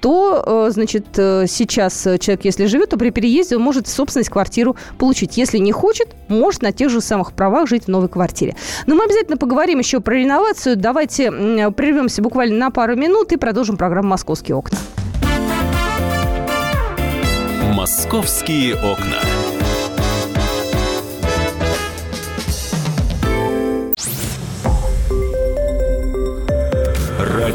то, 0.00 0.42
э, 0.68 0.70
значит, 0.70 1.06
э, 1.18 1.46
сейчас 1.48 2.02
человек, 2.02 2.44
если 2.44 2.66
живет, 2.66 2.90
то 2.90 2.96
при 2.96 3.10
переезде 3.10 3.56
он 3.56 3.62
может 3.62 3.88
собственность 3.88 4.30
квартиру 4.30 4.76
получить. 4.98 5.36
Если 5.36 5.58
не 5.58 5.72
хочет, 5.72 6.14
может 6.28 6.62
на 6.62 6.72
тех 6.72 6.90
же 6.90 7.00
самых 7.00 7.32
правах 7.32 7.68
жить 7.68 7.84
в 7.84 7.88
новой 7.88 8.08
квартире. 8.08 8.56
Но 8.86 8.94
мы 8.94 9.04
обязательно 9.04 9.36
поговорим 9.36 9.78
еще 9.78 10.00
про 10.00 10.14
реновацию. 10.14 10.76
Давайте 10.76 11.30
прервемся 11.30 12.22
буквально 12.22 12.56
на 12.56 12.70
пару 12.70 12.96
минут 12.96 13.32
и 13.32 13.36
продолжим 13.36 13.76
программу 13.76 14.08
«Московские 14.08 14.56
окна». 14.56 14.78
Московские 17.74 18.74
окна. 18.76 19.20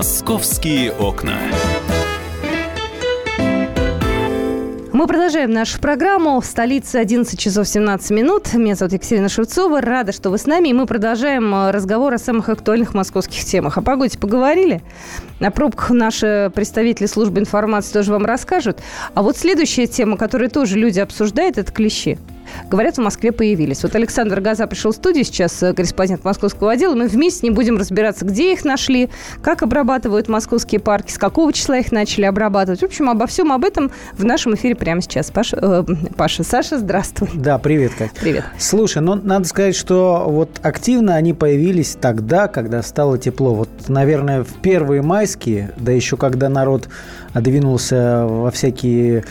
Московские 0.00 0.92
окна. 0.92 1.36
Мы 4.94 5.06
продолжаем 5.06 5.50
нашу 5.50 5.78
программу. 5.78 6.40
В 6.40 6.46
столице 6.46 6.96
11 6.96 7.38
часов 7.38 7.68
17 7.68 8.10
минут. 8.12 8.54
Меня 8.54 8.76
зовут 8.76 8.94
Екатерина 8.94 9.28
Шевцова. 9.28 9.82
Рада, 9.82 10.12
что 10.12 10.30
вы 10.30 10.38
с 10.38 10.46
нами. 10.46 10.70
И 10.70 10.72
мы 10.72 10.86
продолжаем 10.86 11.54
э, 11.54 11.70
разговор 11.70 12.14
о 12.14 12.18
самых 12.18 12.48
актуальных 12.48 12.94
московских 12.94 13.44
темах. 13.44 13.76
О 13.76 13.82
погоде 13.82 14.18
поговорили. 14.18 14.80
О 15.38 15.50
пробках 15.50 15.90
наши 15.90 16.50
представители 16.54 17.04
службы 17.04 17.38
информации 17.38 17.92
тоже 17.92 18.10
вам 18.10 18.24
расскажут. 18.24 18.78
А 19.12 19.22
вот 19.22 19.36
следующая 19.36 19.86
тема, 19.86 20.16
которую 20.16 20.48
тоже 20.48 20.78
люди 20.78 20.98
обсуждают, 20.98 21.58
это 21.58 21.70
клещи 21.70 22.18
говорят, 22.70 22.96
в 22.96 23.00
Москве 23.00 23.32
появились. 23.32 23.82
Вот 23.82 23.94
Александр 23.94 24.40
Газа 24.40 24.66
пришел 24.66 24.92
в 24.92 24.96
студию 24.96 25.24
сейчас, 25.24 25.62
э, 25.62 25.72
корреспондент 25.72 26.24
московского 26.24 26.72
отдела. 26.72 26.94
Мы 26.94 27.08
вместе 27.08 27.46
не 27.46 27.50
будем 27.50 27.78
разбираться, 27.78 28.24
где 28.24 28.52
их 28.52 28.64
нашли, 28.64 29.10
как 29.42 29.62
обрабатывают 29.62 30.28
московские 30.28 30.80
парки, 30.80 31.12
с 31.12 31.18
какого 31.18 31.52
числа 31.52 31.78
их 31.78 31.92
начали 31.92 32.24
обрабатывать. 32.24 32.80
В 32.80 32.84
общем, 32.84 33.10
обо 33.10 33.26
всем 33.26 33.52
об 33.52 33.64
этом 33.64 33.90
в 34.16 34.24
нашем 34.24 34.54
эфире 34.54 34.74
прямо 34.74 35.00
сейчас. 35.00 35.30
Паша, 35.30 35.58
э, 35.60 35.84
Паша 36.16 36.44
Саша, 36.44 36.78
здравствуй. 36.78 37.28
Да, 37.34 37.58
привет, 37.58 37.92
Кать. 37.96 38.12
Привет. 38.20 38.44
Слушай, 38.58 39.02
ну, 39.02 39.14
надо 39.14 39.46
сказать, 39.46 39.76
что 39.76 40.24
вот 40.26 40.60
активно 40.62 41.16
они 41.16 41.34
появились 41.34 41.96
тогда, 42.00 42.48
когда 42.48 42.82
стало 42.82 43.18
тепло. 43.18 43.54
Вот, 43.54 43.68
наверное, 43.88 44.44
в 44.44 44.54
первые 44.62 45.02
майские, 45.02 45.72
да 45.76 45.92
еще 45.92 46.16
когда 46.16 46.48
народ 46.48 46.88
двинулся 47.34 48.26
во 48.26 48.50
всякие 48.50 49.24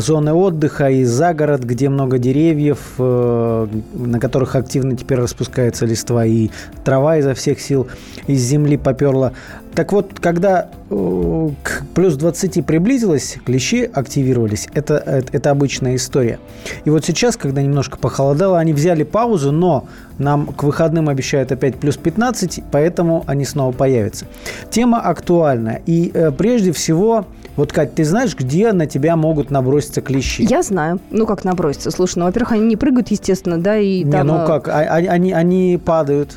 зоны 0.00 0.32
отдыха 0.32 0.90
и 0.90 1.04
за 1.04 1.34
город, 1.34 1.62
где 1.64 1.88
много 1.88 2.18
деревьев, 2.18 2.78
э, 2.98 3.66
на 3.94 4.20
которых 4.20 4.56
активно 4.56 4.96
теперь 4.96 5.18
распускается 5.18 5.86
листва, 5.86 6.24
и 6.24 6.50
трава 6.84 7.18
изо 7.18 7.34
всех 7.34 7.60
сил 7.60 7.86
из 8.26 8.40
земли 8.40 8.76
поперла. 8.76 9.32
Так 9.74 9.92
вот, 9.92 10.20
когда 10.20 10.68
э, 10.88 11.50
к 11.64 11.82
плюс 11.94 12.14
20 12.14 12.64
приблизилось, 12.64 13.38
клещи 13.44 13.90
активировались. 13.92 14.68
Это, 14.72 14.94
это, 14.94 15.36
это 15.36 15.50
обычная 15.50 15.96
история. 15.96 16.38
И 16.84 16.90
вот 16.90 17.04
сейчас, 17.04 17.36
когда 17.36 17.60
немножко 17.60 17.98
похолодало, 17.98 18.58
они 18.58 18.72
взяли 18.72 19.02
паузу, 19.02 19.50
но 19.50 19.86
нам 20.18 20.46
к 20.46 20.62
выходным 20.62 21.08
обещают 21.08 21.50
опять 21.50 21.76
плюс 21.76 21.96
15, 21.96 22.62
поэтому 22.70 23.24
они 23.26 23.44
снова 23.44 23.72
появятся. 23.72 24.26
Тема 24.70 25.00
актуальна. 25.00 25.80
И 25.86 26.12
э, 26.14 26.30
прежде 26.30 26.70
всего, 26.70 27.26
вот, 27.56 27.72
Кать, 27.72 27.94
ты 27.94 28.04
знаешь, 28.04 28.36
где 28.36 28.72
на 28.72 28.86
тебя 28.86 29.16
могут 29.16 29.50
наброситься 29.50 30.00
клещи? 30.00 30.42
Я 30.42 30.62
знаю. 30.62 31.00
Ну, 31.10 31.26
как 31.26 31.44
наброситься? 31.44 31.90
Слушай, 31.90 32.18
ну, 32.18 32.24
во-первых, 32.24 32.52
они 32.52 32.66
не 32.66 32.76
прыгают, 32.76 33.08
естественно, 33.08 33.58
да, 33.58 33.78
и 33.78 34.02
не, 34.02 34.10
там... 34.10 34.26
ну 34.26 34.46
как, 34.46 34.68
а, 34.68 34.80
а, 34.80 34.96
они, 34.96 35.32
они 35.32 35.80
падают. 35.82 36.36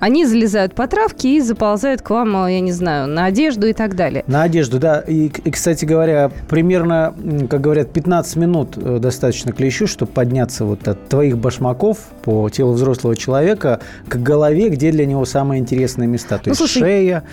Они 0.00 0.26
залезают 0.26 0.74
по 0.74 0.86
травке 0.86 1.36
и 1.36 1.40
заползают 1.40 2.02
к 2.02 2.10
вам, 2.10 2.46
я 2.46 2.60
не 2.60 2.72
знаю, 2.72 3.08
на 3.08 3.24
одежду 3.24 3.66
и 3.66 3.72
так 3.72 3.96
далее. 3.96 4.22
На 4.26 4.42
одежду, 4.42 4.78
да. 4.78 5.00
И, 5.00 5.26
и 5.28 5.50
кстати 5.50 5.84
говоря, 5.84 6.30
примерно, 6.48 7.14
как 7.48 7.60
говорят, 7.62 7.90
15 7.90 8.36
минут 8.36 8.76
э, 8.76 8.98
достаточно 9.00 9.52
клещу, 9.52 9.86
чтобы 9.86 10.12
подняться 10.12 10.66
вот 10.66 10.86
от 10.86 11.08
твоих 11.08 11.38
башмаков 11.38 11.98
по 12.22 12.48
телу 12.50 12.72
взрослого 12.72 13.16
человека 13.16 13.80
к 14.06 14.16
голове, 14.16 14.68
где 14.68 14.92
для 14.92 15.06
него 15.06 15.24
самые 15.24 15.60
интересные 15.60 16.06
места. 16.06 16.36
То 16.36 16.42
ну, 16.46 16.50
есть 16.50 16.58
слушай, 16.58 16.78
шея, 16.80 17.24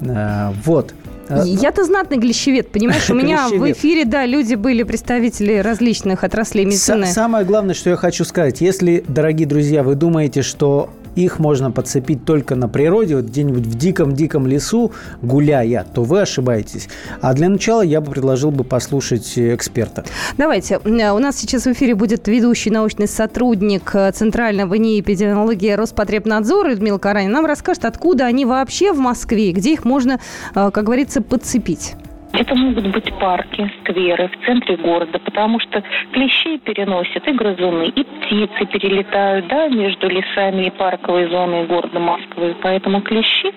э, 0.00 0.52
вот. 0.64 0.92
Э, 1.28 1.42
Я-то 1.44 1.84
знатный 1.84 2.18
глищевед, 2.18 2.70
понимаешь? 2.70 3.08
У 3.10 3.14
меня 3.22 3.48
в 3.48 3.70
эфире, 3.72 4.04
да, 4.04 4.26
люди 4.26 4.54
были 4.54 4.82
представители 4.82 5.58
различных 5.58 6.24
отраслей 6.24 6.64
медицины. 6.64 7.06
Самое 7.06 7.44
главное, 7.44 7.74
что 7.74 7.90
я 7.90 7.96
хочу 7.96 8.24
сказать, 8.24 8.60
если, 8.60 9.04
дорогие 9.08 9.46
друзья, 9.46 9.82
вы 9.82 9.94
думаете, 9.94 10.42
что 10.42 10.90
их 11.16 11.38
можно 11.38 11.70
подцепить 11.70 12.24
только 12.24 12.54
на 12.54 12.68
природе, 12.68 13.16
вот 13.16 13.24
где-нибудь 13.24 13.66
в 13.66 13.74
диком-диком 13.74 14.46
лесу, 14.46 14.92
гуляя, 15.22 15.84
то 15.94 16.04
вы 16.04 16.20
ошибаетесь. 16.20 16.88
А 17.20 17.34
для 17.34 17.48
начала 17.48 17.82
я 17.82 18.00
бы 18.00 18.12
предложил 18.12 18.50
бы 18.50 18.64
послушать 18.64 19.32
эксперта. 19.36 20.04
Давайте. 20.36 20.78
У 20.78 21.18
нас 21.18 21.36
сейчас 21.36 21.64
в 21.64 21.72
эфире 21.72 21.94
будет 21.94 22.28
ведущий 22.28 22.70
научный 22.70 23.08
сотрудник 23.08 23.92
Центрального 24.14 24.74
НИИ 24.74 25.00
эпидемиологии 25.00 25.72
Роспотребнадзора 25.72 26.70
Людмила 26.70 26.98
Каранин. 26.98 27.32
Нам 27.32 27.46
расскажет, 27.46 27.84
откуда 27.84 28.26
они 28.26 28.44
вообще 28.44 28.92
в 28.92 28.98
Москве, 28.98 29.52
где 29.52 29.72
их 29.72 29.84
можно, 29.84 30.20
э, 30.54 30.70
как 30.70 30.84
говорится, 30.84 31.22
подцепить. 31.22 31.94
Это 32.38 32.54
могут 32.54 32.86
быть 32.88 33.10
парки, 33.18 33.70
скверы 33.80 34.28
в 34.28 34.44
центре 34.44 34.76
города, 34.76 35.18
потому 35.18 35.58
что 35.58 35.82
клещи 36.12 36.58
переносят 36.58 37.26
и 37.26 37.32
грызуны, 37.32 37.86
и 37.86 38.04
птицы 38.04 38.66
перелетают 38.66 39.46
да, 39.48 39.68
между 39.68 40.08
лесами 40.08 40.66
и 40.66 40.70
парковой 40.70 41.30
зоной 41.30 41.66
города 41.66 41.98
Москвы. 41.98 42.54
Поэтому 42.60 43.00
клещи 43.00 43.52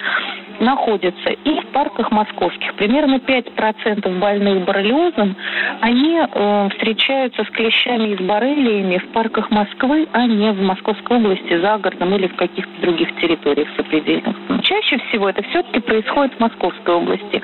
находятся 0.60 1.30
и 1.30 1.60
в 1.60 1.68
парках 1.68 2.12
московских. 2.12 2.74
Примерно 2.76 3.16
5% 3.16 4.20
больных 4.20 4.66
боррелиозом, 4.66 5.36
они 5.82 6.20
э, 6.20 6.70
встречаются 6.72 7.44
с 7.44 7.50
клещами 7.50 8.14
и 8.14 8.18
с 8.18 8.20
боррелиями 8.20 8.98
в 8.98 9.08
парках 9.10 9.50
Москвы, 9.52 10.08
а 10.14 10.26
не 10.26 10.52
в 10.52 10.62
Московской 10.62 11.18
области, 11.18 11.60
за 11.60 11.78
городом 11.78 12.16
или 12.16 12.28
в 12.28 12.36
каких-то 12.36 12.82
других 12.82 13.14
территориях 13.20 13.68
сопредельных. 13.76 14.36
Чаще 14.64 14.98
всего 15.10 15.30
это 15.30 15.42
все-таки 15.44 15.80
происходит 15.80 16.34
в 16.36 16.40
Московской 16.40 16.94
области. 16.94 17.42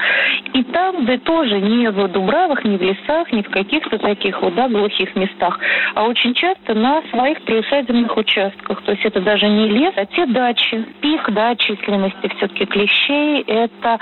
И 0.54 0.63
там, 0.63 1.06
где 1.06 1.18
тоже 1.25 1.60
не 1.60 1.89
в 1.91 2.08
дубравах, 2.08 2.63
не 2.63 2.77
в 2.77 2.82
лесах, 2.82 3.32
не 3.32 3.44
в 3.44 3.50
каких-то 3.50 3.98
таких 3.98 4.41
вот, 4.41 4.55
да, 4.55 4.70
глухих 4.70 5.15
местах, 5.15 5.60
а 5.96 6.03
очень 6.03 6.34
часто 6.34 6.74
на 6.74 7.01
своих 7.12 7.41
приусадебных 7.41 8.15
участках. 8.15 8.82
То 8.84 8.91
есть 8.91 9.03
это 9.03 9.20
даже 9.20 9.48
не 9.48 9.67
лес, 9.67 9.94
а 9.98 10.05
те 10.05 10.25
дачи. 10.25 10.86
Пик, 11.01 11.29
да, 11.32 11.55
численности 11.55 12.32
все-таки 12.38 12.65
клещей– 12.65 13.41
это 13.48 14.00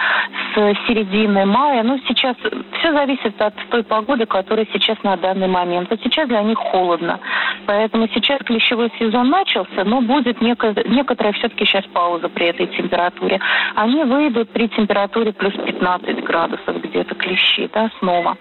с 0.53 0.87
середины 0.87 1.45
мая. 1.45 1.83
Ну, 1.83 1.99
сейчас 2.07 2.35
все 2.79 2.93
зависит 2.93 3.41
от 3.41 3.55
той 3.69 3.83
погоды, 3.83 4.25
которая 4.25 4.67
сейчас 4.71 5.01
на 5.03 5.17
данный 5.17 5.47
момент. 5.47 5.89
Вот 5.89 5.99
сейчас 6.03 6.27
для 6.27 6.41
них 6.43 6.57
холодно. 6.57 7.19
Поэтому 7.65 8.07
сейчас 8.09 8.39
клещевой 8.39 8.91
сезон 8.99 9.29
начался, 9.29 9.83
но 9.83 10.01
будет 10.01 10.41
некоторая 10.41 11.33
все-таки 11.33 11.65
сейчас 11.65 11.85
пауза 11.85 12.29
при 12.29 12.47
этой 12.47 12.67
температуре. 12.67 13.39
Они 13.75 14.03
выйдут 14.03 14.49
при 14.49 14.67
температуре 14.67 15.33
плюс 15.33 15.53
15 15.53 16.23
градусов 16.23 16.81
где-то 16.81 17.15
клещи, 17.15 17.69
да, 17.73 17.89
снова, 17.99 18.37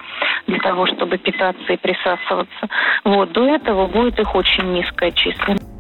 для 0.47 0.59
того, 0.59 0.87
чтобы 0.87 1.19
питаться 1.19 1.73
и 1.73 1.76
присасываться. 1.76 2.69
Вот, 3.05 3.33
до 3.33 3.47
этого 3.47 3.87
будет 3.87 4.19
их 4.19 4.35
очень 4.35 4.73
низкая 4.73 5.11
численность. 5.12 5.72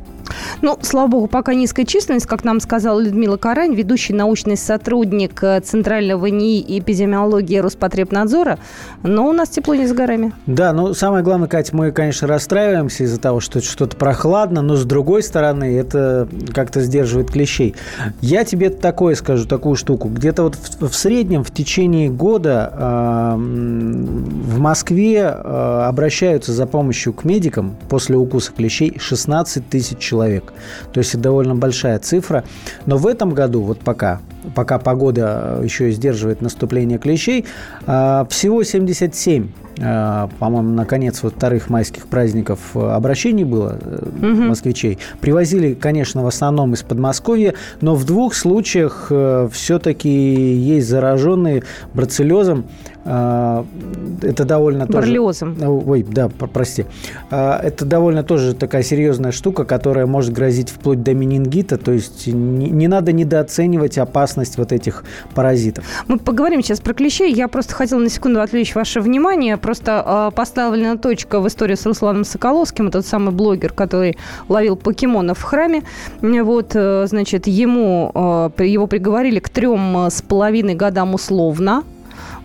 Ну, 0.62 0.78
слава 0.80 1.08
богу, 1.08 1.26
пока 1.26 1.54
низкая 1.54 1.84
численность, 1.84 2.26
как 2.26 2.44
нам 2.44 2.60
сказала 2.60 3.00
Людмила 3.00 3.36
Карань, 3.36 3.74
ведущий 3.74 4.12
научный 4.12 4.56
сотрудник 4.56 5.42
э, 5.42 5.60
Центрального 5.60 6.26
НИИ 6.26 6.78
эпидемиологии 6.78 7.58
Роспотребнадзора, 7.58 8.60
но 9.02 9.26
у 9.26 9.32
нас 9.32 9.48
тепло 9.48 9.74
не 9.74 9.88
с 9.88 9.92
горами. 9.92 10.32
Да, 10.46 10.72
ну, 10.72 10.94
самое 10.94 11.24
главное, 11.24 11.48
Катя, 11.48 11.74
мы, 11.74 11.90
конечно, 11.90 12.28
расстраиваемся 12.28 13.02
из-за 13.02 13.18
того, 13.18 13.40
что 13.40 13.60
что-то 13.60 13.96
прохладно, 13.96 14.62
но 14.62 14.76
с 14.76 14.84
другой 14.84 15.24
стороны, 15.24 15.76
это 15.76 16.28
как-то 16.54 16.80
сдерживает 16.80 17.32
клещей. 17.32 17.74
Я 18.20 18.44
тебе 18.44 18.70
такое 18.70 19.16
скажу, 19.16 19.48
такую 19.48 19.74
штуку. 19.74 20.08
Где-то 20.08 20.44
вот 20.44 20.54
в, 20.54 20.88
в 20.90 20.94
среднем 20.94 21.42
в 21.42 21.50
течение 21.50 22.08
года 22.08 22.72
э, 22.72 23.34
в 23.36 24.58
Москве 24.60 25.22
э, 25.22 25.84
обращаются 25.88 26.52
за 26.52 26.66
помощью 26.68 27.12
к 27.14 27.24
медикам 27.24 27.74
после 27.88 28.16
укуса 28.16 28.52
клещей 28.52 28.96
16 28.96 29.68
тысяч 29.68 29.98
человек. 29.98 30.51
То 30.92 30.98
есть 30.98 31.14
это 31.14 31.22
довольно 31.22 31.54
большая 31.54 31.98
цифра. 31.98 32.44
Но 32.86 32.96
в 32.96 33.06
этом 33.06 33.30
году, 33.30 33.62
вот 33.62 33.78
пока, 33.80 34.20
пока 34.54 34.78
погода 34.78 35.60
еще 35.62 35.88
и 35.88 35.92
сдерживает 35.92 36.40
наступление 36.40 36.98
клещей. 36.98 37.44
А, 37.86 38.26
всего 38.28 38.62
77 38.62 39.48
а, 39.80 40.28
по-моему, 40.38 40.74
на 40.74 40.84
конец 40.84 41.22
вот 41.22 41.34
вторых 41.34 41.70
майских 41.70 42.06
праздников 42.06 42.76
обращений 42.76 43.44
было 43.44 43.78
угу. 44.18 44.26
москвичей. 44.26 44.98
Привозили, 45.20 45.74
конечно, 45.74 46.22
в 46.22 46.26
основном 46.26 46.74
из 46.74 46.82
Подмосковья, 46.82 47.54
но 47.80 47.94
в 47.94 48.04
двух 48.04 48.34
случаях 48.34 49.06
э, 49.10 49.48
все-таки 49.50 50.10
есть 50.10 50.88
зараженные 50.88 51.62
бруцеллезом. 51.94 52.66
А, 53.04 53.64
это 54.20 54.44
довольно 54.44 54.86
Барлиозом. 54.86 55.56
тоже... 55.56 55.70
Ой, 55.70 56.06
да, 56.08 56.28
прости. 56.28 56.84
Это 57.30 57.84
довольно 57.84 58.22
тоже 58.22 58.54
такая 58.54 58.82
серьезная 58.82 59.32
штука, 59.32 59.64
которая 59.64 60.06
может 60.06 60.32
грозить 60.32 60.68
вплоть 60.68 61.02
до 61.02 61.14
менингита. 61.14 61.78
То 61.78 61.92
есть 61.92 62.26
не 62.26 62.88
надо 62.88 63.12
недооценивать 63.12 63.96
опасность 63.98 64.31
вот 64.58 64.72
этих 64.72 65.04
паразитов. 65.34 65.84
Мы 66.08 66.18
поговорим 66.18 66.62
сейчас 66.62 66.80
про 66.80 66.94
клещей. 66.94 67.32
Я 67.32 67.48
просто 67.48 67.74
хотела 67.74 68.00
на 68.00 68.08
секунду 68.08 68.40
отвлечь 68.40 68.74
ваше 68.74 69.00
внимание. 69.00 69.56
Просто 69.56 70.02
э, 70.04 70.34
поставлена 70.34 70.98
точка 70.98 71.40
в 71.40 71.48
истории 71.48 71.74
с 71.74 71.86
Русланом 71.86 72.24
Соколовским, 72.24 72.90
тот 72.90 73.06
самый 73.06 73.32
блогер, 73.32 73.72
который 73.72 74.16
ловил 74.48 74.76
покемонов 74.76 75.38
в 75.38 75.42
храме. 75.42 75.82
Вот, 76.20 76.72
э, 76.74 77.06
значит, 77.06 77.46
ему, 77.46 78.10
э, 78.58 78.64
его 78.64 78.86
приговорили 78.86 79.38
к 79.38 79.48
трем 79.48 80.08
с 80.10 80.22
половиной 80.22 80.74
годам 80.74 81.14
условно 81.14 81.84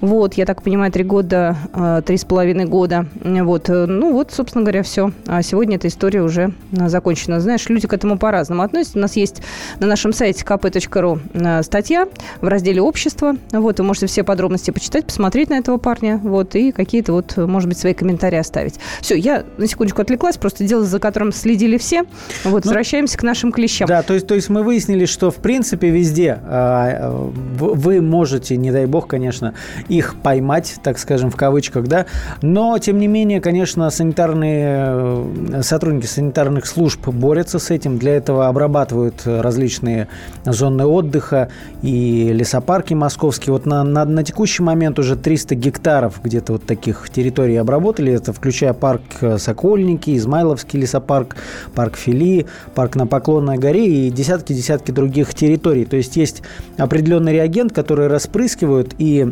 вот, 0.01 0.35
я 0.35 0.45
так 0.45 0.61
понимаю, 0.61 0.91
три 0.91 1.03
года, 1.03 1.57
э, 1.73 2.01
три 2.05 2.17
с 2.17 2.25
половиной 2.25 2.65
года. 2.65 3.07
Вот, 3.23 3.69
э, 3.69 3.85
ну 3.87 4.13
вот, 4.13 4.31
собственно 4.31 4.63
говоря, 4.63 4.83
все. 4.83 5.11
А 5.25 5.41
сегодня 5.41 5.77
эта 5.77 5.87
история 5.87 6.21
уже 6.21 6.53
э, 6.71 6.87
закончена. 6.87 7.39
Знаешь, 7.39 7.67
люди 7.69 7.87
к 7.87 7.93
этому 7.93 8.17
по-разному 8.19 8.61
относятся. 8.61 8.97
У 8.99 9.01
нас 9.01 9.15
есть 9.15 9.41
на 9.79 9.87
нашем 9.87 10.13
сайте 10.13 10.43
kp.ru 10.43 11.63
статья 11.63 12.07
в 12.41 12.47
разделе 12.47 12.81
«Общество». 12.81 13.35
Вот, 13.51 13.79
вы 13.79 13.85
можете 13.85 14.07
все 14.07 14.23
подробности 14.23 14.71
почитать, 14.71 15.05
посмотреть 15.05 15.49
на 15.49 15.55
этого 15.55 15.77
парня. 15.77 16.19
Вот, 16.23 16.55
и 16.55 16.71
какие-то 16.71 17.13
вот, 17.13 17.35
может 17.37 17.67
быть, 17.67 17.77
свои 17.77 17.93
комментарии 17.93 18.37
оставить. 18.37 18.75
Все, 19.01 19.15
я 19.15 19.45
на 19.57 19.67
секундочку 19.67 20.01
отвлеклась. 20.01 20.37
Просто 20.37 20.63
дело, 20.63 20.83
за 20.83 20.99
которым 20.99 21.31
следили 21.31 21.77
все. 21.77 22.03
Вот, 22.43 22.65
ну, 22.65 22.69
возвращаемся 22.69 23.17
к 23.17 23.23
нашим 23.23 23.51
клещам. 23.51 23.87
Да, 23.87 24.03
то 24.03 24.13
есть, 24.13 24.27
то 24.27 24.35
есть 24.35 24.49
мы 24.49 24.63
выяснили, 24.63 25.05
что, 25.05 25.31
в 25.31 25.37
принципе, 25.37 25.89
везде 25.89 26.39
э, 26.43 27.09
вы 27.59 28.01
можете, 28.01 28.57
не 28.57 28.71
дай 28.71 28.85
бог, 28.85 29.07
конечно, 29.07 29.53
их 29.89 30.15
поймать, 30.15 30.75
так 30.83 30.99
скажем, 30.99 31.31
в 31.31 31.35
кавычках, 31.35 31.87
да. 31.87 32.05
Но, 32.41 32.77
тем 32.79 32.99
не 32.99 33.07
менее, 33.07 33.41
конечно, 33.41 33.89
санитарные 33.89 34.65
э, 34.79 35.61
сотрудники 35.63 36.05
санитарных 36.05 36.65
служб 36.65 37.07
борются 37.07 37.59
с 37.59 37.71
этим. 37.71 37.97
Для 37.97 38.15
этого 38.15 38.47
обрабатывают 38.47 39.21
различные 39.25 40.07
зоны 40.45 40.85
отдыха 40.85 41.49
и 41.81 42.31
лесопарки 42.33 42.93
московские. 42.93 43.53
Вот 43.53 43.65
на, 43.65 43.83
на, 43.83 44.05
на 44.05 44.23
текущий 44.23 44.63
момент 44.63 44.99
уже 44.99 45.15
300 45.15 45.55
гектаров 45.55 46.19
где-то 46.23 46.53
вот 46.53 46.65
таких 46.65 47.09
территорий 47.09 47.55
обработали. 47.55 48.13
Это 48.13 48.33
включая 48.33 48.73
парк 48.73 49.01
Сокольники, 49.37 50.15
Измайловский 50.15 50.79
лесопарк, 50.79 51.37
парк 51.73 51.95
Фили, 51.95 52.45
парк 52.75 52.95
на 52.95 53.07
Поклонной 53.07 53.57
горе 53.57 54.07
и 54.07 54.11
десятки-десятки 54.11 54.91
других 54.91 55.33
территорий. 55.33 55.85
То 55.85 55.97
есть 55.97 56.17
есть 56.17 56.43
определенный 56.77 57.33
реагент, 57.33 57.73
который 57.73 58.07
распрыскивают 58.07 58.95
и 58.97 59.31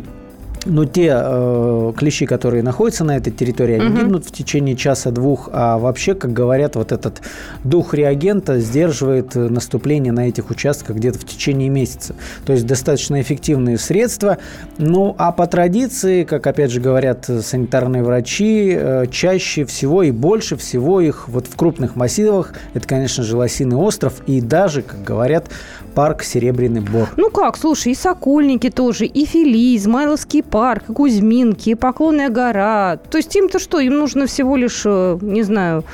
но 0.66 0.84
те 0.84 1.12
э, 1.14 1.92
клещи, 1.96 2.26
которые 2.26 2.62
находятся 2.62 3.04
на 3.04 3.16
этой 3.16 3.32
территории, 3.32 3.76
они 3.76 3.88
угу. 3.88 3.98
гибнут 3.98 4.26
в 4.26 4.32
течение 4.32 4.76
часа-двух, 4.76 5.48
а 5.52 5.78
вообще, 5.78 6.14
как 6.14 6.32
говорят, 6.32 6.76
вот 6.76 6.92
этот 6.92 7.22
дух 7.64 7.94
реагента 7.94 8.60
сдерживает 8.60 9.34
наступление 9.34 10.12
на 10.12 10.28
этих 10.28 10.50
участках 10.50 10.96
где-то 10.96 11.18
в 11.18 11.24
течение 11.24 11.68
месяца. 11.68 12.14
То 12.44 12.52
есть 12.52 12.66
достаточно 12.66 13.20
эффективные 13.20 13.78
средства. 13.78 14.38
Ну, 14.78 15.14
а 15.18 15.32
по 15.32 15.46
традиции, 15.46 16.24
как 16.24 16.46
опять 16.46 16.70
же 16.70 16.80
говорят 16.80 17.24
санитарные 17.24 18.02
врачи, 18.02 18.74
э, 18.76 19.06
чаще 19.10 19.64
всего 19.64 20.02
и 20.02 20.10
больше 20.10 20.56
всего 20.56 21.00
их 21.00 21.28
вот 21.28 21.46
в 21.46 21.56
крупных 21.56 21.96
массивах, 21.96 22.52
это, 22.74 22.86
конечно 22.86 23.22
же, 23.22 23.36
Лосиный 23.36 23.76
остров 23.76 24.14
и 24.26 24.40
даже, 24.40 24.82
как 24.82 25.02
говорят, 25.02 25.48
парк 25.96 26.22
Серебряный 26.22 26.82
Бор. 26.82 27.08
Ну 27.16 27.30
как, 27.30 27.56
слушай, 27.56 27.92
и 27.92 27.94
Сокольники 27.94 28.68
тоже, 28.68 29.06
и 29.06 29.24
Фили, 29.24 29.76
Измайловский 29.76 30.42
парк, 30.42 30.55
и 30.88 30.92
Кузьминки, 30.92 31.74
Поклонная 31.74 32.28
гора. 32.28 32.98
То 33.10 33.18
есть 33.18 33.34
им-то 33.36 33.58
что? 33.58 33.78
Им 33.80 33.98
нужно 33.98 34.26
всего 34.26 34.56
лишь, 34.56 34.82
э, 34.84 35.18
не 35.20 35.42
знаю, 35.42 35.84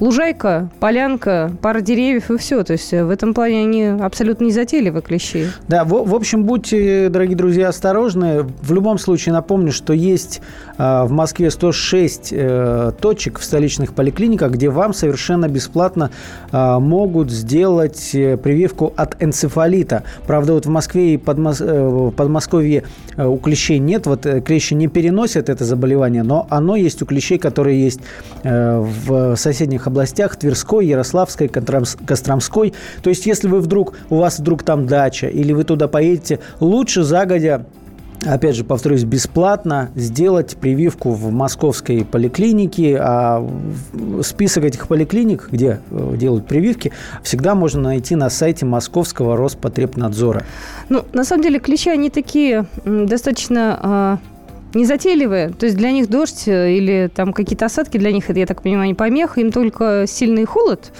лужайка, 0.00 0.70
полянка, 0.80 1.52
пара 1.62 1.80
деревьев 1.80 2.30
и 2.30 2.38
все. 2.38 2.64
То 2.64 2.72
есть 2.72 2.92
э, 2.92 3.04
в 3.04 3.10
этом 3.10 3.34
плане 3.34 3.60
они 3.60 3.84
абсолютно 3.84 4.44
не 4.44 4.52
затейливы 4.52 5.02
клещи. 5.02 5.46
Да, 5.68 5.84
в, 5.84 6.08
в 6.08 6.14
общем, 6.14 6.44
будьте, 6.44 7.08
дорогие 7.10 7.36
друзья, 7.36 7.68
осторожны. 7.68 8.46
В 8.62 8.72
любом 8.72 8.98
случае 8.98 9.34
напомню, 9.34 9.72
что 9.72 9.92
есть 9.92 10.40
э, 10.78 11.04
в 11.04 11.10
Москве 11.12 11.50
106 11.50 12.28
э, 12.32 12.92
точек 13.00 13.38
в 13.38 13.44
столичных 13.44 13.94
поликлиниках, 13.94 14.52
где 14.52 14.70
вам 14.70 14.94
совершенно 14.94 15.48
бесплатно 15.48 16.10
э, 16.50 16.78
могут 16.78 17.30
сделать 17.30 18.14
э, 18.14 18.36
прививку 18.36 18.92
от 18.96 19.22
энцефалита. 19.22 20.04
Правда, 20.26 20.54
вот 20.54 20.66
в 20.66 20.70
Москве 20.70 21.14
и 21.14 21.16
Подмос... 21.18 21.60
э, 21.60 22.10
Подмосковье 22.16 22.84
э, 23.16 23.26
у 23.26 23.36
клещей 23.36 23.78
нет. 23.78 24.06
Вот 24.06 24.26
клещи 24.44 24.74
не 24.74 24.88
переносят 24.88 25.48
это 25.48 25.64
заболевание, 25.64 26.22
но 26.22 26.46
оно 26.48 26.76
есть 26.76 27.02
у 27.02 27.06
клещей, 27.06 27.38
которые 27.38 27.82
есть 27.82 28.00
э, 28.42 28.78
в 28.78 29.36
соседних 29.36 29.86
областях 29.90 30.36
Тверской, 30.36 30.86
Ярославской, 30.86 31.48
Костромской. 31.48 32.72
То 33.02 33.10
есть, 33.10 33.26
если 33.26 33.48
вы 33.48 33.60
вдруг, 33.60 33.94
у 34.08 34.16
вас 34.16 34.38
вдруг 34.38 34.62
там 34.62 34.86
дача, 34.86 35.28
или 35.28 35.52
вы 35.52 35.64
туда 35.64 35.88
поедете, 35.88 36.40
лучше 36.60 37.02
загодя 37.02 37.66
опять 38.26 38.56
же, 38.56 38.64
повторюсь, 38.64 39.04
бесплатно 39.04 39.90
сделать 39.94 40.56
прививку 40.56 41.12
в 41.12 41.30
московской 41.30 42.04
поликлинике. 42.04 42.98
А 43.00 43.46
список 44.22 44.64
этих 44.64 44.88
поликлиник, 44.88 45.48
где 45.50 45.80
э, 45.90 46.14
делают 46.16 46.46
прививки, 46.46 46.92
всегда 47.22 47.54
можно 47.54 47.82
найти 47.82 48.14
на 48.16 48.30
сайте 48.30 48.66
Московского 48.66 49.36
Роспотребнадзора. 49.36 50.44
Ну, 50.88 51.04
на 51.12 51.24
самом 51.24 51.42
деле, 51.42 51.58
клещи, 51.58 51.88
они 51.88 52.10
такие 52.10 52.66
достаточно 52.84 53.78
а, 53.82 54.18
незатейливые. 54.74 55.50
То 55.50 55.66
есть 55.66 55.76
для 55.76 55.90
них 55.90 56.08
дождь 56.08 56.44
э, 56.46 56.72
или 56.72 57.10
там 57.14 57.32
какие-то 57.32 57.66
осадки, 57.66 57.98
для 57.98 58.12
них, 58.12 58.28
это, 58.30 58.38
я 58.38 58.46
так 58.46 58.62
понимаю, 58.62 58.88
не 58.88 58.94
помеха, 58.94 59.40
им 59.40 59.52
только 59.52 60.04
сильный 60.06 60.44
холод 60.44 60.92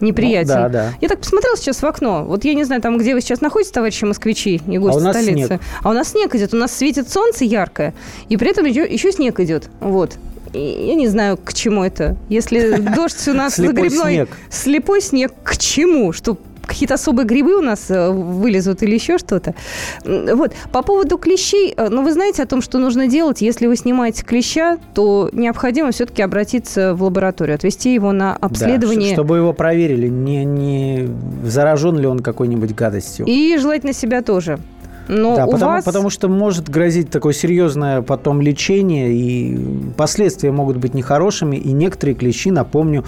неприятен. 0.00 0.54
Ну, 0.54 0.60
да, 0.62 0.68
да. 0.68 0.92
Я 1.00 1.08
так 1.08 1.20
посмотрела 1.20 1.56
сейчас 1.56 1.82
в 1.82 1.84
окно. 1.84 2.24
Вот 2.24 2.44
я 2.44 2.54
не 2.54 2.64
знаю, 2.64 2.82
там, 2.82 2.98
где 2.98 3.14
вы 3.14 3.20
сейчас 3.20 3.40
находитесь, 3.40 3.72
товарищи 3.72 4.04
москвичи 4.04 4.60
и 4.66 4.78
гости 4.78 4.98
а 4.98 5.00
у 5.00 5.04
нас 5.04 5.16
столицы. 5.16 5.46
Снег. 5.46 5.60
А 5.82 5.90
у 5.90 5.92
нас 5.92 6.08
снег 6.08 6.34
идет. 6.34 6.54
У 6.54 6.56
нас 6.56 6.72
светит 6.72 7.10
солнце 7.10 7.44
яркое, 7.44 7.94
и 8.28 8.36
при 8.36 8.50
этом 8.50 8.64
еще, 8.64 8.86
еще 8.86 9.12
снег 9.12 9.40
идет. 9.40 9.68
Вот. 9.80 10.16
я 10.52 10.94
не 10.94 11.08
знаю, 11.08 11.36
к 11.36 11.52
чему 11.52 11.84
это. 11.84 12.16
Если 12.28 12.76
дождь 12.76 13.28
у 13.28 13.34
нас 13.34 13.56
загребной... 13.56 14.26
Слепой 14.50 15.00
снег. 15.00 15.32
К 15.42 15.56
чему? 15.56 16.12
Что 16.12 16.36
какие-то 16.68 16.94
особые 16.94 17.26
грибы 17.26 17.56
у 17.56 17.62
нас 17.62 17.90
э, 17.90 18.10
вылезут 18.10 18.82
или 18.82 18.94
еще 18.94 19.18
что-то. 19.18 19.54
Вот. 20.04 20.52
По 20.70 20.82
поводу 20.82 21.18
клещей, 21.18 21.74
э, 21.76 21.88
ну, 21.88 22.02
вы 22.02 22.12
знаете 22.12 22.42
о 22.42 22.46
том, 22.46 22.62
что 22.62 22.78
нужно 22.78 23.08
делать, 23.08 23.40
если 23.40 23.66
вы 23.66 23.76
снимаете 23.76 24.24
клеща, 24.24 24.78
то 24.94 25.30
необходимо 25.32 25.90
все-таки 25.90 26.22
обратиться 26.22 26.94
в 26.94 27.02
лабораторию, 27.02 27.54
отвести 27.54 27.94
его 27.94 28.12
на 28.12 28.36
обследование. 28.36 29.10
Да, 29.10 29.14
чтобы 29.14 29.38
его 29.38 29.52
проверили, 29.52 30.08
не, 30.08 30.44
не 30.44 31.08
заражен 31.44 31.98
ли 31.98 32.06
он 32.06 32.20
какой-нибудь 32.20 32.74
гадостью. 32.74 33.26
И 33.26 33.56
желательно 33.58 33.92
себя 33.92 34.22
тоже. 34.22 34.58
Но 35.08 35.36
да, 35.36 35.46
потому, 35.46 35.72
вас... 35.72 35.84
потому 35.84 36.10
что 36.10 36.28
может 36.28 36.68
грозить 36.68 37.10
такое 37.10 37.32
серьезное 37.32 38.02
потом 38.02 38.42
лечение, 38.42 39.12
и 39.12 39.58
последствия 39.96 40.52
могут 40.52 40.76
быть 40.76 40.92
нехорошими, 40.92 41.56
и 41.56 41.72
некоторые 41.72 42.14
клещи, 42.14 42.50
напомню, 42.50 43.04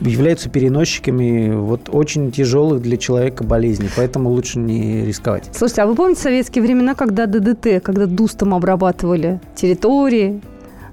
являются 0.00 0.48
переносчиками 0.48 1.54
вот 1.54 1.88
очень 1.90 2.32
тяжелых 2.32 2.82
для 2.82 2.96
человека 2.96 3.44
болезней, 3.44 3.88
поэтому 3.96 4.30
лучше 4.30 4.58
не 4.58 5.04
рисковать. 5.04 5.50
Слушайте, 5.52 5.82
а 5.82 5.86
вы 5.86 5.94
помните 5.94 6.20
советские 6.20 6.62
времена, 6.62 6.94
когда 6.94 7.26
ДДТ, 7.26 7.82
когда 7.82 8.06
дустом 8.06 8.54
обрабатывали 8.54 9.40
территории, 9.54 10.40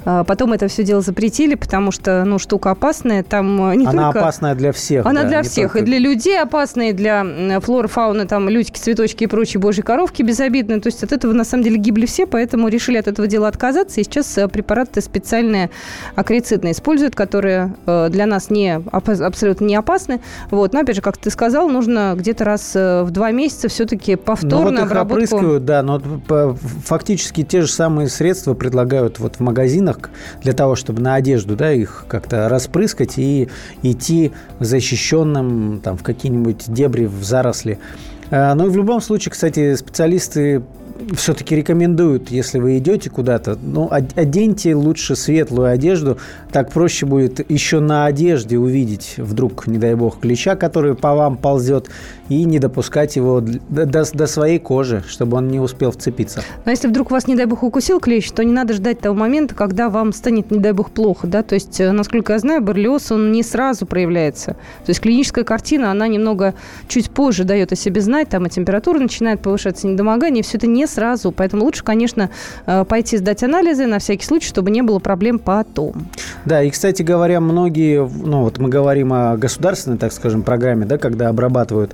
потом 0.04 0.54
это 0.54 0.68
все 0.68 0.84
дело 0.84 1.02
запретили, 1.02 1.56
потому 1.56 1.92
что, 1.92 2.24
ну, 2.26 2.40
штука 2.40 2.72
опасная. 2.72 3.24
Там 3.24 3.72
э, 3.72 3.76
не 3.76 3.86
Она 3.86 4.06
только... 4.06 4.20
опасная 4.20 4.56
для 4.56 4.72
всех. 4.72 5.06
Она 5.06 5.24
да, 5.24 5.30
для 5.30 5.44
всех. 5.44 5.74
Только... 5.74 5.80
И 5.80 5.82
для 5.84 6.00
людей 6.00 6.40
опасная, 6.40 6.90
и 6.90 6.94
для 6.94 7.60
флоры, 7.62 7.88
фауны, 7.88 8.26
там, 8.26 8.50
людики, 8.50 8.80
цветочки 8.80 9.26
и 9.26 9.28
прочие 9.28 9.60
божьи 9.60 9.82
коровки 9.82 10.24
безобидные. 10.24 10.80
То 10.80 10.88
есть 10.88 11.04
от 11.04 11.12
этого, 11.12 11.34
на 11.34 11.44
самом 11.44 11.64
деле, 11.64 11.78
гибли 11.78 12.06
все, 12.06 12.26
поэтому 12.26 12.68
решили 12.68 12.98
от 12.98 13.08
этого 13.08 13.28
дела 13.28 13.48
отказаться. 13.48 14.02
И 14.02 14.04
сейчас 14.04 14.38
э, 14.38 14.48
препараты 14.48 15.02
специальные 15.02 15.70
акрицидные 16.16 16.74
используют, 16.74 17.16
которые 17.16 17.76
э, 17.86 18.10
для 18.10 18.26
нас 18.26 18.50
не, 18.50 18.82
абсолютно 18.92 19.66
не 19.66 19.76
опасны. 19.76 20.22
Вот. 20.50 20.74
Но, 20.74 20.80
опять 20.80 20.96
же, 20.96 21.02
как 21.02 21.18
ты 21.18 21.30
сказал, 21.30 21.70
нужно 21.70 22.16
где-то 22.18 22.44
раз 22.44 22.74
в 22.74 23.10
два 23.12 23.32
месяца 23.32 23.68
все-таки 23.68 24.16
повторно 24.16 24.72
ну, 24.72 24.78
вот 24.78 24.86
их 24.86 24.92
обработку... 24.92 25.16
опрыскивают, 25.16 25.66
да, 25.66 25.84
но 25.84 26.02
фактически 26.86 27.44
те 27.44 27.62
же 27.62 27.68
самые 27.68 28.10
средства 28.10 28.54
предлагают 28.54 29.20
вот 29.20 29.36
в 29.36 29.40
магазинах 29.40 29.91
магазинах 29.92 30.10
для 30.42 30.54
того, 30.54 30.76
чтобы 30.76 31.02
на 31.02 31.16
одежду 31.16 31.56
да, 31.56 31.72
их 31.72 32.06
как-то 32.08 32.50
распрыскать 32.50 33.18
и 33.18 33.50
идти 33.84 34.32
защищенным 34.60 35.82
там, 35.84 35.98
в 35.98 36.04
какие-нибудь 36.04 36.66
дебри, 36.68 37.06
в 37.06 37.24
заросли 37.24 37.80
Э, 38.32 38.54
но 38.54 38.66
и 38.66 38.70
в 38.70 38.76
любом 38.76 39.02
случае, 39.02 39.32
кстати, 39.32 39.76
специалисты 39.76 40.64
все-таки 41.16 41.56
рекомендуют, 41.56 42.30
если 42.30 42.60
вы 42.60 42.78
идете 42.78 43.10
куда-то, 43.10 43.58
ну, 43.62 43.90
оденьте 43.92 44.76
лучше 44.76 45.16
светлую 45.16 45.70
одежду. 45.70 46.18
Так 46.52 46.72
проще 46.72 47.06
будет 47.06 47.50
еще 47.50 47.80
на 47.80 48.06
одежде 48.06 48.58
увидеть 48.58 49.16
вдруг, 49.18 49.68
не 49.68 49.78
дай 49.78 49.96
бог, 49.96 50.20
клеща, 50.20 50.56
который 50.56 50.96
по 50.96 51.16
вам 51.16 51.38
ползет, 51.38 51.90
и 52.32 52.46
не 52.46 52.60
допускать 52.60 53.18
его 53.18 53.42
до, 53.42 53.86
до, 53.86 54.06
до 54.10 54.28
своей 54.28 54.58
кожи, 54.58 55.04
чтобы 55.06 55.36
он 55.36 55.50
не 55.50 55.60
успел 55.60 55.92
вцепиться. 55.92 56.42
Но 56.64 56.72
если 56.72 56.88
вдруг 56.88 57.12
вас, 57.12 57.28
не 57.28 57.36
дай 57.36 57.46
бог, 57.46 57.62
укусил 57.62 58.00
клещ, 58.00 58.32
то 58.32 58.42
не 58.44 58.54
надо 58.54 58.74
ждать 58.74 59.02
того 59.02 59.16
момента, 59.16 59.54
когда 59.54 59.90
вам 59.90 60.14
станет, 60.14 60.50
не 60.50 60.60
дай 60.60 60.72
бог, 60.72 60.92
плохо. 60.92 61.28
Да? 61.28 61.44
То 61.44 61.56
есть, 61.56 61.82
э, 61.82 61.92
насколько 61.92 62.32
я 62.32 62.40
знаю, 62.40 62.62
боррелиоз, 62.62 63.12
он 63.12 63.34
не 63.34 63.44
сразу 63.44 63.86
проявляется. 63.86 64.52
То 64.86 64.90
есть 64.90 65.02
клиническая 65.02 65.44
картина, 65.44 65.92
она 65.92 66.08
немного 66.08 66.54
чуть 66.88 67.12
позже 67.12 67.44
дает 67.44 67.74
о 67.74 67.76
себе 67.76 68.00
знать, 68.00 68.30
там 68.30 68.46
и 68.46 68.50
температура 68.50 69.00
начинает 69.00 69.42
повышаться, 69.42 69.88
недомогание, 69.88 70.42
все 70.42 70.58
это 70.58 70.68
не 70.68 70.88
сразу. 70.88 71.34
Поэтому 71.34 71.66
лучше, 71.66 71.84
конечно, 71.84 72.30
э, 72.66 72.86
пойти 72.86 73.18
сдать 73.18 73.44
анализы 73.44 73.88
на 73.88 74.00
всякий 74.00 74.26
случай, 74.26 74.48
чтобы 74.48 74.72
не 74.72 74.82
было 74.82 75.00
проблем 75.00 75.38
потом. 75.38 76.08
Да, 76.46 76.64
и, 76.64 76.70
кстати 76.70 77.02
говоря, 77.02 77.42
многие, 77.42 78.08
ну 78.08 78.44
вот 78.44 78.58
мы 78.58 78.70
говорим 78.70 79.12
о 79.12 79.36
государственной, 79.36 79.98
так 79.98 80.14
скажем, 80.14 80.44
программе, 80.44 80.86
да, 80.86 80.98
когда 80.98 81.28
обрабатывают 81.28 81.94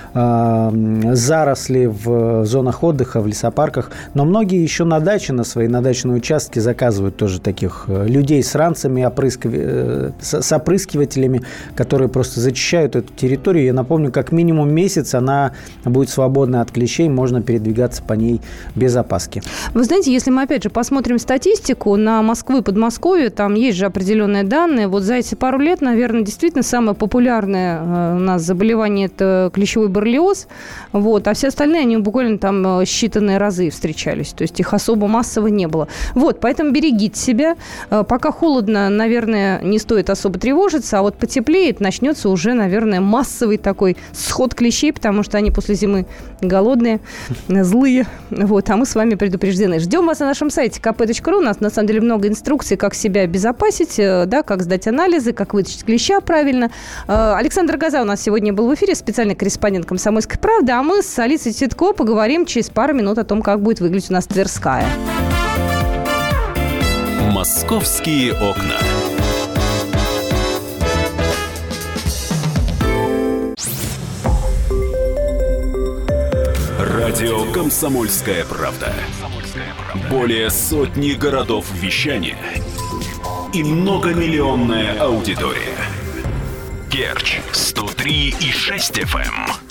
заросли 0.13 1.85
в 1.85 2.45
зонах 2.45 2.83
отдыха, 2.83 3.21
в 3.21 3.27
лесопарках. 3.27 3.91
Но 4.13 4.25
многие 4.25 4.61
еще 4.61 4.83
на 4.83 4.99
даче, 4.99 5.33
на 5.33 5.43
свои 5.43 5.67
на 5.67 5.81
дачные 5.81 6.17
участки 6.17 6.59
заказывают 6.59 7.15
тоже 7.17 7.39
таких 7.39 7.85
э, 7.87 8.07
людей 8.07 8.43
с 8.43 8.55
ранцами, 8.55 9.03
опрыскив... 9.03 9.51
Э, 9.53 10.11
с 10.19 10.51
опрыскивателями, 10.51 11.43
которые 11.75 12.09
просто 12.09 12.39
зачищают 12.39 12.95
эту 12.95 13.13
территорию. 13.13 13.65
Я 13.65 13.73
напомню, 13.73 14.11
как 14.11 14.31
минимум 14.31 14.73
месяц 14.73 15.13
она 15.13 15.53
будет 15.85 16.09
свободна 16.09 16.61
от 16.61 16.71
клещей, 16.71 17.07
можно 17.09 17.41
передвигаться 17.41 18.03
по 18.03 18.13
ней 18.13 18.41
без 18.75 18.95
опаски. 18.95 19.41
Вы 19.73 19.83
знаете, 19.83 20.11
если 20.11 20.31
мы 20.31 20.43
опять 20.43 20.63
же 20.63 20.69
посмотрим 20.69 21.19
статистику 21.19 21.95
на 21.95 22.21
Москву 22.21 22.57
и 22.57 22.61
Подмосковье, 22.61 23.29
там 23.29 23.53
есть 23.55 23.77
же 23.77 23.85
определенные 23.85 24.43
данные. 24.43 24.87
Вот 24.87 25.03
за 25.03 25.15
эти 25.15 25.35
пару 25.35 25.59
лет, 25.59 25.81
наверное, 25.81 26.21
действительно 26.21 26.63
самое 26.63 26.95
популярное 26.95 27.79
э, 27.79 28.15
у 28.17 28.19
нас 28.19 28.41
заболевание– 28.41 29.05
это 29.13 29.51
клещевой 29.53 29.87
боррелиоз, 30.01 30.47
вот, 30.91 31.27
а 31.27 31.33
все 31.33 31.49
остальные, 31.49 31.81
они 31.81 31.97
буквально 31.97 32.39
там 32.39 32.65
э, 32.65 32.83
считанные 32.83 33.37
разы 33.37 33.69
встречались, 33.69 34.33
то 34.33 34.41
есть 34.41 34.59
их 34.59 34.73
особо 34.73 35.07
массово 35.07 35.47
не 35.47 35.67
было. 35.67 35.87
Вот, 36.15 36.39
поэтому 36.39 36.71
берегите 36.71 37.19
себя. 37.19 37.55
Э, 37.89 38.03
пока 38.07 38.31
холодно, 38.31 38.89
наверное, 38.89 39.61
не 39.61 39.77
стоит 39.77 40.09
особо 40.09 40.39
тревожиться, 40.39 40.99
а 40.99 41.01
вот 41.03 41.17
потеплеет, 41.17 41.79
начнется 41.79 42.29
уже, 42.29 42.53
наверное, 42.53 42.99
массовый 42.99 43.57
такой 43.57 43.95
сход 44.11 44.55
клещей, 44.55 44.91
потому 44.91 45.23
что 45.23 45.37
они 45.37 45.51
после 45.51 45.75
зимы 45.75 46.07
голодные, 46.41 46.99
злые, 47.47 48.07
вот, 48.31 48.69
а 48.69 48.77
мы 48.77 48.85
с 48.85 48.95
вами 48.95 49.15
предупреждены. 49.15 49.79
Ждем 49.79 50.07
вас 50.07 50.19
на 50.19 50.25
нашем 50.25 50.49
сайте 50.49 50.81
kp.ru, 50.81 51.37
у 51.37 51.41
нас 51.41 51.59
на 51.59 51.69
самом 51.69 51.87
деле 51.87 52.01
много 52.01 52.27
инструкций, 52.27 52.75
как 52.75 52.95
себя 52.95 53.21
обезопасить, 53.21 53.99
э, 53.99 54.25
да, 54.25 54.41
как 54.41 54.63
сдать 54.63 54.87
анализы, 54.87 55.31
как 55.31 55.53
вытащить 55.53 55.85
клеща 55.85 56.21
правильно. 56.21 56.71
Александр 57.07 57.77
Газа 57.77 58.01
у 58.01 58.05
нас 58.05 58.21
сегодня 58.21 58.53
был 58.53 58.67
в 58.67 58.73
эфире, 58.73 58.95
специальный 58.95 59.35
корреспондент 59.35 59.85
«Комсомольской 59.91 60.39
правды», 60.39 60.71
а 60.71 60.83
мы 60.83 61.01
с 61.01 61.19
Алисой 61.19 61.51
Титко 61.51 61.91
поговорим 61.91 62.45
через 62.45 62.69
пару 62.69 62.93
минут 62.93 63.17
о 63.17 63.25
том, 63.25 63.41
как 63.41 63.61
будет 63.61 63.81
выглядеть 63.81 64.09
у 64.09 64.13
нас 64.13 64.25
Тверская. 64.25 64.87
«Московские 67.29 68.31
окна». 68.31 68.77
Радио 76.79 77.51
«Комсомольская 77.51 78.45
правда». 78.45 78.93
Более 80.09 80.51
сотни 80.51 81.11
городов 81.15 81.65
вещания 81.73 82.37
и 83.53 83.61
многомиллионная 83.61 85.01
аудитория. 85.01 85.75
Керчь 86.89 87.41
103 87.51 88.35
и 88.39 88.51
6 88.53 88.99
FM. 88.99 89.70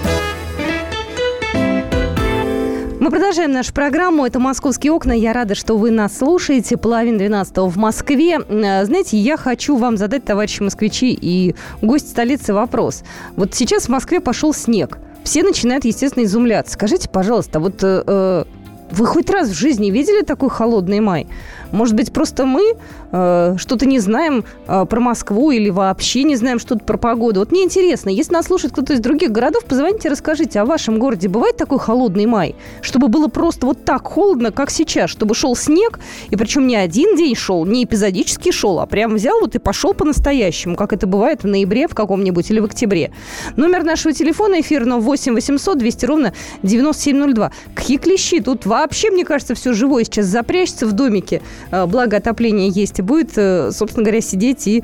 Продолжаем 3.11 3.51
нашу 3.51 3.73
программу. 3.73 4.25
Это 4.25 4.39
«Московские 4.39 4.93
окна». 4.93 5.11
Я 5.11 5.33
рада, 5.33 5.53
что 5.53 5.75
вы 5.75 5.91
нас 5.91 6.17
слушаете. 6.17 6.77
Половина 6.77 7.17
двенадцатого 7.17 7.69
в 7.69 7.75
Москве. 7.75 8.39
Э, 8.39 8.85
знаете, 8.85 9.17
я 9.17 9.35
хочу 9.35 9.75
вам 9.75 9.97
задать, 9.97 10.23
товарищи 10.23 10.63
москвичи 10.63 11.11
и 11.11 11.53
гости 11.81 12.07
столицы, 12.07 12.53
вопрос. 12.53 13.03
Вот 13.35 13.53
сейчас 13.53 13.87
в 13.87 13.89
Москве 13.89 14.21
пошел 14.21 14.53
снег. 14.53 14.97
Все 15.25 15.43
начинают, 15.43 15.83
естественно, 15.83 16.23
изумляться. 16.23 16.73
Скажите, 16.75 17.09
пожалуйста, 17.09 17.59
вот 17.59 17.83
э, 17.83 18.03
э 18.07 18.43
вы 18.91 19.05
хоть 19.05 19.29
раз 19.29 19.47
в 19.47 19.53
жизни 19.53 19.89
видели 19.89 20.21
такой 20.21 20.49
холодный 20.49 20.99
май? 20.99 21.27
Может 21.71 21.95
быть, 21.95 22.11
просто 22.11 22.45
мы 22.45 22.75
э, 23.11 23.55
что-то 23.57 23.85
не 23.85 23.99
знаем 23.99 24.43
э, 24.67 24.85
про 24.85 24.99
Москву 24.99 25.51
или 25.51 25.69
вообще 25.69 26.23
не 26.23 26.35
знаем 26.35 26.59
что-то 26.59 26.83
про 26.83 26.97
погоду. 26.97 27.39
Вот 27.39 27.51
мне 27.51 27.63
интересно, 27.63 28.09
если 28.09 28.33
нас 28.33 28.47
слушает 28.47 28.73
кто-то 28.73 28.93
из 28.93 28.99
других 28.99 29.31
городов, 29.31 29.65
позвоните, 29.65 30.09
расскажите, 30.09 30.59
а 30.59 30.65
в 30.65 30.67
вашем 30.67 30.99
городе 30.99 31.27
бывает 31.27 31.57
такой 31.57 31.79
холодный 31.79 32.25
май? 32.25 32.55
Чтобы 32.81 33.07
было 33.07 33.27
просто 33.27 33.65
вот 33.65 33.83
так 33.85 34.07
холодно, 34.07 34.51
как 34.51 34.69
сейчас, 34.69 35.09
чтобы 35.09 35.35
шел 35.35 35.55
снег, 35.55 35.99
и 36.29 36.35
причем 36.35 36.67
не 36.67 36.75
один 36.75 37.15
день 37.15 37.35
шел, 37.35 37.65
не 37.65 37.83
эпизодически 37.83 38.51
шел, 38.51 38.79
а 38.79 38.85
прям 38.85 39.15
взял 39.15 39.39
вот 39.39 39.55
и 39.55 39.59
пошел 39.59 39.93
по-настоящему, 39.93 40.75
как 40.75 40.93
это 40.93 41.07
бывает 41.07 41.43
в 41.43 41.47
ноябре 41.47 41.87
в 41.87 41.95
каком-нибудь 41.95 42.49
или 42.49 42.59
в 42.59 42.65
октябре. 42.65 43.11
Номер 43.55 43.83
нашего 43.83 44.13
телефона 44.13 44.61
эфирного 44.61 44.99
8 44.99 45.33
800 45.33 45.77
200 45.77 46.05
ровно 46.05 46.33
9702. 46.63 47.51
Какие 47.73 47.97
клещи? 47.97 48.39
Тут 48.41 48.65
вообще, 48.65 49.11
мне 49.11 49.25
кажется, 49.25 49.55
все 49.55 49.73
живое 49.73 50.03
сейчас 50.03 50.25
запрячется 50.25 50.85
в 50.85 50.93
домике 50.93 51.41
Э, 51.71 51.85
благо 51.85 52.17
отопление 52.17 52.69
есть, 52.69 53.00
и 53.01 53.03
будет, 53.03 53.31
э, 53.35 53.71
собственно 53.71 54.03
говоря, 54.03 54.21
сидеть 54.21 54.67
и 54.67 54.83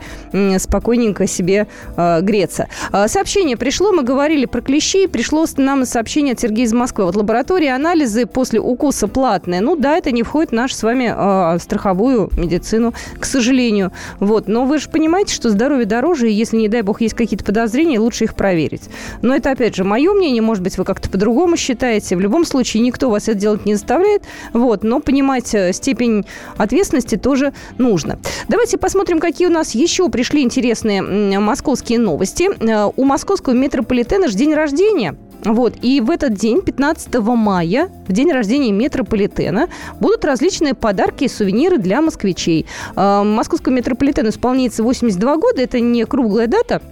спокойненько 0.58 1.28
себе 1.28 1.68
э, 1.96 2.22
греться. 2.22 2.68
Сообщение 3.06 3.58
пришло, 3.58 3.92
мы 3.92 4.04
говорили 4.04 4.46
про 4.46 4.62
клещей, 4.62 5.08
пришло 5.08 5.46
нам 5.58 5.86
сообщение 5.86 6.34
от 6.34 6.40
Сергея 6.40 6.66
из 6.66 6.74
Москвы. 6.74 7.06
Вот 7.06 7.16
лаборатория 7.16 7.74
анализы 7.74 8.26
после 8.26 8.60
укуса 8.60 9.08
платные. 9.08 9.62
Ну 9.62 9.76
да, 9.76 9.98
это 9.98 10.12
не 10.12 10.24
входит 10.24 10.50
в 10.52 10.54
нашу 10.54 10.76
с 10.76 10.84
вами 10.84 11.60
страховую 11.60 12.30
медицину, 12.38 12.94
к 13.20 13.26
сожалению. 13.26 13.92
Вот. 14.20 14.48
Но 14.48 14.66
вы 14.66 14.80
же 14.80 14.90
понимаете, 14.90 15.34
что 15.34 15.50
здоровье 15.50 15.86
дороже, 15.86 16.30
и 16.30 16.34
если, 16.34 16.58
не 16.58 16.68
дай 16.68 16.82
бог, 16.82 17.02
есть 17.02 17.14
какие-то 17.14 17.46
подозрения, 17.46 18.00
лучше 18.00 18.24
их 18.24 18.36
проверить. 18.36 18.84
Но 19.22 19.36
это, 19.36 19.52
опять 19.52 19.76
же, 19.76 19.84
мое 19.84 20.14
мнение, 20.14 20.42
может 20.42 20.64
быть, 20.64 20.78
вы 20.78 20.86
как-то 20.86 21.10
по-другому 21.10 21.58
считаете. 21.58 22.16
В 22.16 22.20
любом 22.20 22.46
случае, 22.46 22.82
никто 22.82 23.10
вас 23.10 23.28
это 23.28 23.38
делать 23.38 23.66
не 23.66 23.76
заставляет. 23.76 24.24
Вот. 24.54 24.84
Но 24.84 25.00
понимать 25.00 25.48
степень 25.72 26.26
ответственности 26.58 27.16
тоже 27.16 27.54
нужно. 27.78 28.07
Давайте 28.48 28.78
посмотрим, 28.78 29.20
какие 29.20 29.48
у 29.48 29.52
нас 29.52 29.76
еще 29.76 30.10
пришли 30.10 30.42
интересные 30.42 31.02
московские 31.40 32.00
новости. 32.00 32.50
Э, 32.60 32.92
у 32.96 33.04
московского 33.04 33.54
метрополитена 33.54 34.28
же 34.28 34.36
день 34.36 34.54
рождения. 34.54 35.16
Вот. 35.44 35.76
И 35.82 36.02
в 36.02 36.10
этот 36.10 36.34
день, 36.34 36.62
15 36.62 37.14
мая, 37.20 37.90
в 38.08 38.12
день 38.12 38.32
рождения 38.32 38.72
метрополитена, 38.72 39.68
будут 40.00 40.26
различные 40.26 40.74
подарки 40.74 41.26
и 41.26 41.28
сувениры 41.28 41.78
для 41.78 42.02
москвичей. 42.02 42.66
Э, 42.96 43.24
московскому 43.24 43.78
метрополитену 43.78 44.30
исполняется 44.30 44.84
82 44.84 45.38
года. 45.38 45.62
Это 45.62 45.80
не 45.80 46.06
круглая 46.06 46.48
дата– 46.48 46.82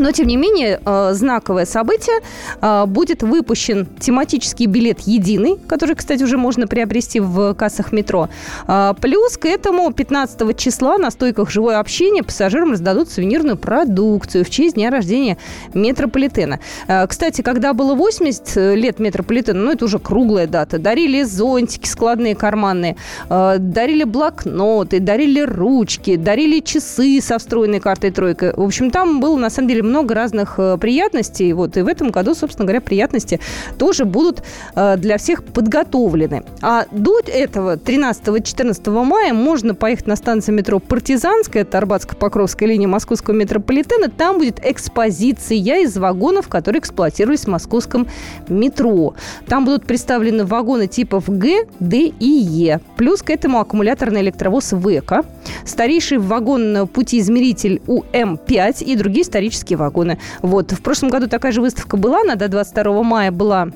но, 0.00 0.12
тем 0.12 0.26
не 0.26 0.36
менее, 0.36 0.80
э, 0.84 1.10
знаковое 1.12 1.64
событие. 1.64 2.20
Э, 2.60 2.86
будет 2.86 3.22
выпущен 3.22 3.86
тематический 4.00 4.66
билет 4.66 5.00
«Единый», 5.00 5.58
который, 5.66 5.94
кстати, 5.94 6.22
уже 6.22 6.36
можно 6.36 6.66
приобрести 6.66 7.20
в 7.20 7.54
кассах 7.54 7.92
метро. 7.92 8.28
Э, 8.66 8.94
плюс 9.00 9.36
к 9.36 9.46
этому 9.46 9.92
15 9.92 10.56
числа 10.56 10.98
на 10.98 11.10
стойках 11.10 11.50
«Живое 11.50 11.78
общение» 11.78 12.22
пассажирам 12.22 12.72
раздадут 12.72 13.10
сувенирную 13.10 13.56
продукцию 13.56 14.44
в 14.44 14.50
честь 14.50 14.74
дня 14.74 14.90
рождения 14.90 15.36
метрополитена. 15.74 16.60
Кстати, 17.08 17.42
когда 17.42 17.72
было 17.72 17.94
80 17.94 18.56
лет 18.76 18.98
метрополитена, 18.98 19.58
ну, 19.58 19.72
это 19.72 19.84
уже 19.84 19.98
круглая 19.98 20.46
дата, 20.46 20.78
дарили 20.78 21.22
зонтики 21.22 21.88
складные, 21.88 22.34
карманные, 22.34 22.96
дарили 23.28 24.04
блокноты, 24.04 25.00
дарили 25.00 25.40
ручки, 25.40 26.16
дарили 26.16 26.60
часы 26.60 27.20
со 27.20 27.38
встроенной 27.38 27.80
картой 27.80 28.10
тройка. 28.10 28.52
В 28.56 28.62
общем, 28.62 28.90
там 28.90 29.20
было, 29.20 29.36
на 29.36 29.50
самом 29.50 29.68
деле, 29.68 29.82
много 29.88 30.14
разных 30.14 30.56
приятностей. 30.80 31.52
Вот, 31.52 31.76
и 31.76 31.82
в 31.82 31.88
этом 31.88 32.10
году, 32.10 32.34
собственно 32.34 32.66
говоря, 32.66 32.80
приятности 32.80 33.40
тоже 33.78 34.04
будут 34.04 34.42
для 34.74 35.18
всех 35.18 35.44
подготовлены. 35.44 36.44
А 36.62 36.86
до 36.92 37.20
этого, 37.26 37.76
13-14 37.76 39.04
мая, 39.04 39.32
можно 39.32 39.74
поехать 39.74 40.06
на 40.06 40.16
станцию 40.16 40.54
метро 40.54 40.78
«Партизанская», 40.78 41.62
это 41.62 41.78
Арбатско-Покровская 41.78 42.68
линия 42.68 42.88
московского 42.88 43.34
метрополитена. 43.34 44.08
Там 44.08 44.38
будет 44.38 44.60
экспозиция 44.64 45.58
из 45.58 45.96
вагонов, 45.96 46.48
которые 46.48 46.80
эксплуатировались 46.80 47.44
в 47.44 47.48
московском 47.48 48.06
метро. 48.48 49.14
Там 49.46 49.64
будут 49.64 49.86
представлены 49.86 50.44
вагоны 50.44 50.86
типов 50.86 51.24
Г, 51.28 51.66
Д 51.80 52.12
и 52.18 52.26
Е. 52.26 52.80
Плюс 52.96 53.22
к 53.22 53.30
этому 53.30 53.60
аккумуляторный 53.60 54.20
электровоз 54.22 54.72
ВЭКа, 54.72 55.24
старейший 55.64 56.18
вагон 56.18 56.88
путеизмеритель 56.88 57.80
УМ-5 57.86 58.84
и 58.84 58.96
другие 58.96 59.22
исторические 59.22 59.67
вагоны. 59.76 60.18
Вот. 60.42 60.72
В 60.72 60.80
прошлом 60.82 61.10
году 61.10 61.28
такая 61.28 61.52
же 61.52 61.60
выставка 61.60 61.96
была, 61.96 62.20
она 62.22 62.34
до 62.34 62.48
22 62.48 63.02
мая 63.02 63.30
была 63.30 63.68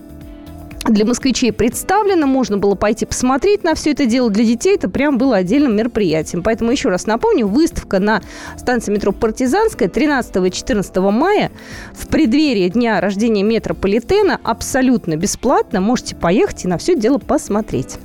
для 0.84 1.04
москвичей 1.04 1.52
представлено, 1.52 2.26
можно 2.26 2.58
было 2.58 2.74
пойти 2.74 3.06
посмотреть 3.06 3.62
на 3.62 3.74
все 3.74 3.92
это 3.92 4.06
дело. 4.06 4.30
Для 4.30 4.44
детей 4.44 4.74
это 4.74 4.88
прям 4.88 5.18
было 5.18 5.36
отдельным 5.36 5.76
мероприятием. 5.76 6.42
Поэтому 6.42 6.72
еще 6.72 6.88
раз 6.88 7.06
напомню, 7.06 7.46
выставка 7.46 7.98
на 7.98 8.20
станции 8.56 8.92
метро 8.92 9.12
«Партизанская» 9.12 9.88
13 9.88 10.36
и 10.44 10.50
14 10.50 10.96
мая 10.96 11.52
в 11.94 12.08
преддверии 12.08 12.68
дня 12.68 13.00
рождения 13.00 13.42
метрополитена 13.42 14.40
абсолютно 14.42 15.16
бесплатно. 15.16 15.80
Можете 15.80 16.16
поехать 16.16 16.64
и 16.64 16.68
на 16.68 16.78
все 16.78 16.96
дело 16.96 17.18
посмотреть. 17.18 17.98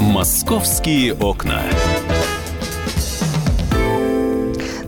«Московские 0.00 1.14
окна». 1.14 1.60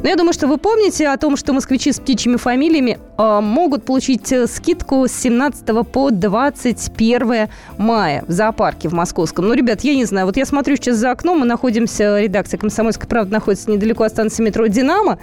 Но 0.07 0.11
я 0.11 0.14
думаю, 0.14 0.35
что 0.35 0.47
вы 0.47 0.57
помните 0.57 1.09
о 1.09 1.16
том, 1.16 1.37
что 1.37 1.53
москвичи 1.53 1.90
с 1.90 1.99
птичьими 1.99 2.37
фамилиями 2.37 3.01
э, 3.19 3.40
могут 3.40 3.85
получить 3.85 4.31
э, 4.31 4.47
скидку 4.47 5.09
с 5.09 5.12
17 5.12 5.85
по 5.88 6.12
21 6.12 7.49
мая 7.77 8.25
в 8.29 8.31
зоопарке 8.31 8.88
в 8.88 8.92
Московском. 8.92 9.49
Ну, 9.49 9.55
ребят, 9.55 9.81
я 9.81 9.97
не 9.97 10.05
знаю, 10.05 10.27
вот 10.27 10.37
я 10.37 10.47
смотрю 10.47 10.77
сейчас 10.77 10.99
за 10.99 11.11
окном, 11.11 11.40
мы 11.40 11.47
находимся, 11.47 12.21
редакция 12.21 12.57
«Комсомольской 12.57 13.09
правды» 13.09 13.33
находится 13.33 13.69
недалеко 13.69 14.05
от 14.05 14.12
станции 14.12 14.45
метро 14.45 14.69
«Динамо». 14.69 15.19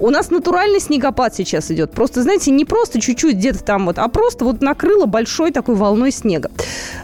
У 0.00 0.10
нас 0.10 0.30
натуральный 0.30 0.78
снегопад 0.78 1.34
сейчас 1.34 1.70
идет. 1.70 1.90
Просто, 1.90 2.22
знаете, 2.22 2.50
не 2.52 2.64
просто 2.64 3.00
чуть-чуть 3.00 3.34
где-то 3.34 3.64
там 3.64 3.86
вот, 3.86 3.98
а 3.98 4.06
просто 4.08 4.44
вот 4.44 4.60
накрыло 4.60 5.06
большой 5.06 5.50
такой 5.50 5.74
волной 5.74 6.12
снега. 6.12 6.50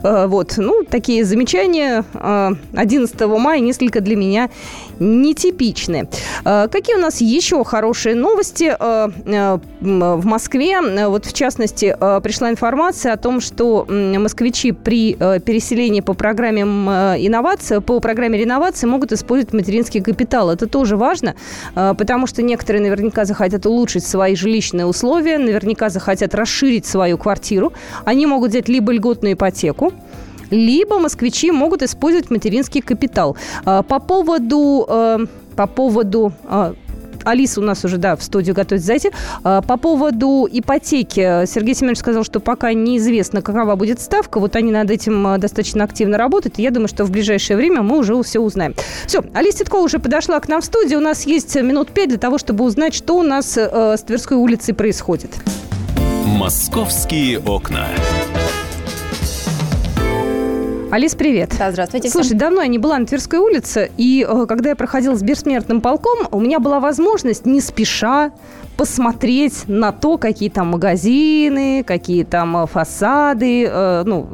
Э, 0.03 0.27
вот, 0.27 0.55
ну, 0.59 0.85
такие 0.85 1.25
замечания 1.25 2.05
11 2.13 3.21
э, 3.21 3.27
мая 3.27 3.61
несколько 3.61 4.01
для 4.01 4.15
меня 4.15 4.51
нетипичные. 4.99 6.09
Э, 6.45 6.69
какие 6.71 6.97
у 6.97 7.01
нас 7.01 7.21
еще 7.21 7.65
хорошие 7.65 8.15
новости 8.15 8.77
в 8.81 10.27
Москве? 10.27 10.81
Вот, 11.09 11.27
в 11.27 11.33
частности, 11.33 11.97
пришла 12.23 12.51
информация 12.51 13.13
о 13.13 13.17
том, 13.17 13.41
что 13.41 13.87
москвичи 13.89 14.73
при 14.73 15.15
переселении 15.15 16.01
по 16.01 16.15
программе 16.15 16.63
инновации, 16.63 17.79
по 17.79 18.01
программе 18.01 18.39
реновации 18.39 18.87
могут 18.87 19.13
использовать 19.13 19.53
материнский 19.55 20.01
капитал. 20.01 20.51
Это 20.51 20.67
тоже 20.67 20.97
важно, 20.97 21.35
потому 21.75 22.27
что 22.27 22.43
некоторые 22.43 22.83
наверняка 22.83 23.25
захотят 23.25 23.67
улучшить 23.67 24.07
свои 24.07 24.37
жилищные 24.37 24.87
условия, 24.87 25.39
наверняка 25.39 25.89
захотят 25.91 26.35
расширить 26.35 26.87
свою 26.87 27.19
квартиру. 27.19 27.73
Они 28.05 28.27
могут 28.27 28.51
взять 28.51 28.69
либо 28.69 28.93
льготную 28.93 29.35
ипотеку, 29.35 29.93
либо 30.55 30.99
москвичи 30.99 31.51
могут 31.51 31.83
использовать 31.83 32.31
материнский 32.31 32.81
капитал. 32.81 33.37
А, 33.65 33.83
по 33.83 33.99
поводу, 33.99 34.87
э, 34.89 35.19
по 35.57 35.67
поводу 35.67 36.33
а, 36.45 36.75
Алиса 37.25 37.61
у 37.61 37.65
нас 37.65 37.85
уже, 37.85 37.97
да, 37.97 38.17
в 38.17 38.23
студию 38.23 38.55
готовится 38.55 38.87
зайти. 38.87 39.11
А, 39.43 39.63
по 39.63 39.77
поводу 39.77 40.49
ипотеки. 40.51 41.47
Сергей 41.47 41.75
Семенович 41.75 41.99
сказал, 41.99 42.25
что 42.25 42.41
пока 42.41 42.73
неизвестно, 42.73 43.43
какова 43.43 43.77
будет 43.77 44.01
ставка. 44.01 44.39
Вот 44.39 44.57
они 44.57 44.71
над 44.71 44.91
этим 44.91 45.27
а, 45.27 45.39
достаточно 45.39 45.85
активно 45.85 46.19
работают. 46.19 46.59
Я 46.59 46.71
думаю, 46.71 46.89
что 46.89 47.05
в 47.05 47.11
ближайшее 47.11 47.57
время 47.57 47.83
мы 47.83 47.99
уже 47.99 48.21
все 48.23 48.41
узнаем. 48.41 48.75
Все, 49.07 49.25
Алиса 49.35 49.59
Титкова 49.59 49.83
уже 49.83 49.99
подошла 49.99 50.39
к 50.41 50.49
нам 50.49 50.61
в 50.61 50.65
студию. 50.65 50.99
У 50.99 51.03
нас 51.03 51.27
есть 51.27 51.55
минут 51.57 51.91
пять 51.91 52.09
для 52.09 52.19
того, 52.19 52.39
чтобы 52.39 52.65
узнать, 52.65 52.95
что 52.95 53.17
у 53.17 53.23
нас 53.23 53.57
э, 53.57 53.97
с 53.97 54.03
Тверской 54.03 54.37
улицей 54.37 54.75
происходит. 54.75 55.31
«Московские 56.25 57.39
окна». 57.41 57.89
Алис, 60.95 61.17
привет. 61.17 61.53
Да, 61.59 61.73
здравствуйте. 61.73 62.09
Слушай, 62.09 62.27
всем. 62.27 62.39
давно 62.39 62.63
я 62.63 62.69
не 62.69 62.79
была 62.79 62.97
на 62.97 63.05
Тверской 63.05 63.41
улице, 63.41 63.91
и 63.97 64.25
э, 64.25 64.47
когда 64.47 64.69
я 64.69 64.77
проходила 64.77 65.17
с 65.17 65.25
бессмертным 65.25 65.81
полком, 65.81 66.29
у 66.31 66.39
меня 66.39 66.61
была 66.61 66.79
возможность 66.79 67.47
не 67.47 67.61
спеша 67.61 68.31
посмотреть 68.77 69.65
на 69.69 69.93
то, 69.93 70.19
какие 70.19 70.49
там 70.49 70.69
магазины, 70.69 71.85
какие 71.85 72.25
там 72.25 72.57
э, 72.57 72.67
фасады. 72.67 73.67
Э, 73.71 74.03
ну, 74.05 74.27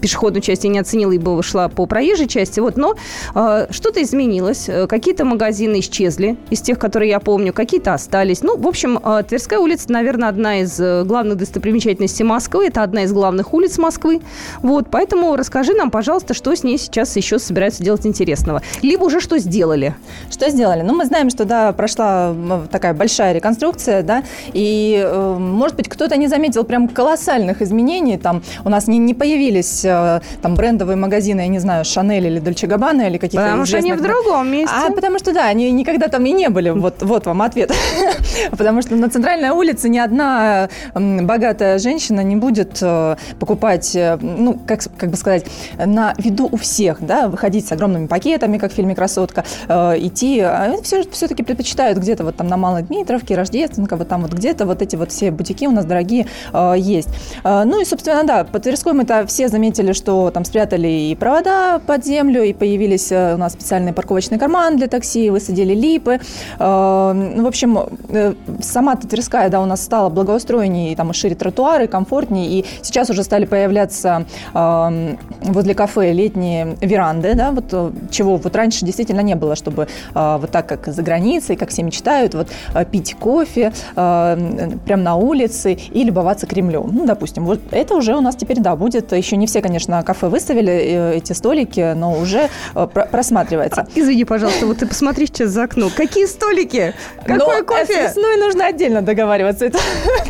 пешеходную 0.00 0.42
часть 0.42 0.64
я 0.64 0.70
не 0.70 0.78
оценила, 0.78 1.12
ибо 1.12 1.42
шла 1.42 1.68
по 1.68 1.86
проезжей 1.86 2.28
части. 2.28 2.60
Вот, 2.60 2.76
но 2.76 2.94
э, 3.34 3.66
что-то 3.70 4.02
изменилось. 4.02 4.68
Э, 4.68 4.86
какие-то 4.86 5.24
магазины 5.24 5.80
исчезли 5.80 6.36
из 6.50 6.60
тех, 6.60 6.78
которые 6.78 7.10
я 7.10 7.20
помню, 7.20 7.52
какие-то 7.52 7.94
остались. 7.94 8.42
Ну, 8.42 8.56
в 8.56 8.66
общем, 8.66 8.98
Тверская 9.28 9.58
улица, 9.58 9.90
наверное, 9.90 10.28
одна 10.28 10.60
из 10.60 10.78
главных 11.06 11.38
достопримечательностей 11.38 12.24
Москвы. 12.24 12.66
Это 12.66 12.82
одна 12.82 13.04
из 13.04 13.12
главных 13.12 13.54
улиц 13.54 13.78
Москвы. 13.78 14.20
Вот, 14.60 14.88
поэтому 14.90 15.36
расскажи 15.36 15.72
нам, 15.74 15.90
пожалуйста, 15.90 16.34
что 16.34 16.54
с 16.54 16.62
ней 16.62 16.78
сейчас 16.78 17.16
еще 17.16 17.38
собираются 17.38 17.82
делать 17.82 18.06
интересного. 18.06 18.62
Либо 18.82 19.04
уже 19.04 19.20
что 19.20 19.38
сделали. 19.38 19.94
Что 20.30 20.50
сделали? 20.50 20.82
Ну, 20.82 20.94
мы 20.94 21.06
знаем, 21.06 21.30
что, 21.30 21.44
да, 21.44 21.72
прошла 21.72 22.34
такая 22.70 22.94
большая 22.94 23.21
большая 23.22 23.32
реконструкция, 23.32 24.02
да, 24.02 24.22
и, 24.52 25.00
э, 25.04 25.36
может 25.38 25.76
быть, 25.76 25.88
кто-то 25.88 26.16
не 26.16 26.28
заметил 26.28 26.64
прям 26.64 26.88
колоссальных 26.88 27.62
изменений, 27.62 28.18
там 28.18 28.42
у 28.64 28.68
нас 28.68 28.88
не, 28.88 28.98
не 28.98 29.14
появились 29.14 29.84
э, 29.84 30.20
там 30.42 30.54
брендовые 30.54 30.96
магазины, 30.96 31.42
я 31.42 31.48
не 31.48 31.60
знаю, 31.60 31.84
Шанель 31.84 32.26
или 32.26 32.40
Дольче 32.40 32.66
Габбана 32.66 33.02
или 33.02 33.18
какие-то 33.18 33.46
Потому 33.46 33.66
что 33.66 33.76
они 33.76 33.92
в 33.92 34.00
другом 34.00 34.50
месте. 34.50 34.74
А 34.74 34.90
потому 34.92 35.18
что, 35.18 35.32
да, 35.32 35.46
они 35.46 35.70
никогда 35.70 36.08
там 36.08 36.26
и 36.26 36.32
не 36.32 36.48
были, 36.48 36.70
вот, 36.70 37.02
вот 37.02 37.26
вам 37.26 37.42
ответ. 37.42 37.72
Потому 38.50 38.82
что 38.82 38.96
на 38.96 39.08
центральной 39.08 39.50
улице 39.50 39.88
ни 39.88 39.98
одна 39.98 40.68
богатая 40.94 41.78
женщина 41.78 42.22
не 42.24 42.36
будет 42.36 42.78
э, 42.82 43.16
покупать, 43.38 43.96
ну, 44.20 44.58
как, 44.66 44.80
как 44.98 45.10
бы 45.10 45.16
сказать, 45.16 45.46
на 45.78 46.14
виду 46.18 46.48
у 46.50 46.56
всех, 46.56 46.98
да, 47.00 47.28
выходить 47.28 47.66
с 47.68 47.72
огромными 47.72 48.06
пакетами, 48.06 48.58
как 48.58 48.72
в 48.72 48.74
фильме 48.74 48.94
«Красотка», 48.94 49.44
идти, 49.68 50.40
а 50.40 50.74
все, 50.82 51.04
все-таки 51.10 51.42
предпочитают 51.42 51.98
где-то 51.98 52.24
вот 52.24 52.36
там 52.36 52.48
на 52.48 52.56
Малой 52.56 52.82
Дмитровке, 52.82 53.11
Дмитровке, 53.12 53.36
Рождественка, 53.36 53.96
вот 53.96 54.08
там 54.08 54.22
вот 54.22 54.32
где-то 54.32 54.64
вот 54.64 54.80
эти 54.80 54.96
вот 54.96 55.12
все 55.12 55.30
бутики 55.30 55.66
у 55.66 55.70
нас 55.70 55.84
дорогие 55.84 56.26
э, 56.52 56.74
есть. 56.78 57.10
Э, 57.44 57.64
ну 57.64 57.78
и, 57.78 57.84
собственно, 57.84 58.24
да, 58.24 58.44
по 58.44 58.58
Тверской 58.58 58.94
мы-то 58.94 59.26
все 59.26 59.48
заметили, 59.48 59.92
что 59.92 60.30
там 60.30 60.46
спрятали 60.46 60.88
и 60.88 61.14
провода 61.14 61.78
под 61.86 62.06
землю, 62.06 62.42
и 62.42 62.54
появились 62.54 63.12
э, 63.12 63.34
у 63.34 63.36
нас 63.36 63.52
специальный 63.52 63.92
парковочный 63.92 64.38
карман 64.38 64.78
для 64.78 64.86
такси, 64.86 65.28
высадили 65.28 65.74
липы. 65.74 66.20
Э, 66.58 67.12
ну, 67.12 67.44
в 67.44 67.46
общем, 67.46 67.78
э, 68.08 68.32
сама 68.62 68.96
Тверская, 68.96 69.50
да, 69.50 69.60
у 69.60 69.66
нас 69.66 69.82
стала 69.82 70.08
благоустроеннее, 70.08 70.96
там 70.96 71.10
и 71.10 71.14
шире 71.14 71.34
тротуары, 71.34 71.88
комфортнее, 71.88 72.46
и 72.46 72.64
сейчас 72.80 73.10
уже 73.10 73.24
стали 73.24 73.44
появляться 73.44 74.24
э, 74.54 75.16
возле 75.42 75.74
кафе 75.74 76.12
летние 76.14 76.78
веранды, 76.80 77.34
да, 77.34 77.50
вот 77.50 77.64
э, 77.72 77.90
чего 78.10 78.38
вот 78.38 78.56
раньше 78.56 78.86
действительно 78.86 79.20
не 79.20 79.34
было, 79.34 79.54
чтобы 79.54 79.88
э, 80.14 80.38
вот 80.40 80.50
так, 80.50 80.66
как 80.66 80.86
за 80.86 81.02
границей, 81.02 81.56
как 81.56 81.68
все 81.68 81.82
мечтают, 81.82 82.34
вот 82.34 82.48
э, 82.74 82.84
пить 83.02 83.16
кофе 83.18 83.72
э, 83.96 84.70
прямо 84.86 85.02
на 85.02 85.16
улице 85.16 85.74
и 85.74 86.04
любоваться 86.04 86.46
Кремлем. 86.46 86.90
Ну, 86.92 87.04
допустим, 87.04 87.44
вот 87.44 87.60
это 87.70 87.94
уже 87.94 88.14
у 88.14 88.20
нас 88.20 88.36
теперь, 88.36 88.60
да, 88.60 88.76
будет. 88.76 89.12
Еще 89.12 89.36
не 89.36 89.46
все, 89.46 89.60
конечно, 89.60 90.02
кафе 90.02 90.28
выставили 90.28 90.72
э, 90.72 91.16
эти 91.16 91.32
столики, 91.32 91.94
но 91.94 92.16
уже 92.18 92.48
э, 92.74 92.86
просматривается. 93.10 93.82
А, 93.82 93.86
извини, 93.94 94.24
пожалуйста, 94.24 94.66
вот 94.66 94.78
ты 94.78 94.86
посмотри 94.86 95.26
сейчас 95.26 95.50
за 95.50 95.64
окно. 95.64 95.88
Какие 95.94 96.26
столики? 96.26 96.94
Какой 97.24 97.58
но 97.58 97.64
кофе? 97.64 98.08
С 98.08 98.16
и 98.16 98.40
нужно 98.40 98.66
отдельно 98.66 99.02
договариваться. 99.02 99.66
Это 99.66 99.78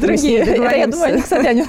другие. 0.00 0.40
Это, 0.40 0.76
я 0.76 0.86
думаю, 0.86 1.22
они. 1.30 1.64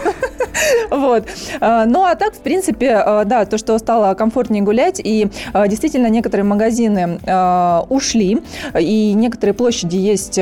Вот. 0.89 1.27
Ну, 1.59 2.03
а 2.03 2.15
так, 2.15 2.33
в 2.33 2.39
принципе, 2.39 3.03
да, 3.25 3.45
то, 3.45 3.57
что 3.57 3.77
стало 3.77 4.13
комфортнее 4.13 4.63
гулять, 4.63 5.01
и 5.03 5.27
действительно 5.67 6.07
некоторые 6.07 6.45
магазины 6.45 7.19
ушли, 7.89 8.41
и 8.79 9.13
некоторые 9.13 9.53
площади 9.53 9.97
есть 9.97 10.39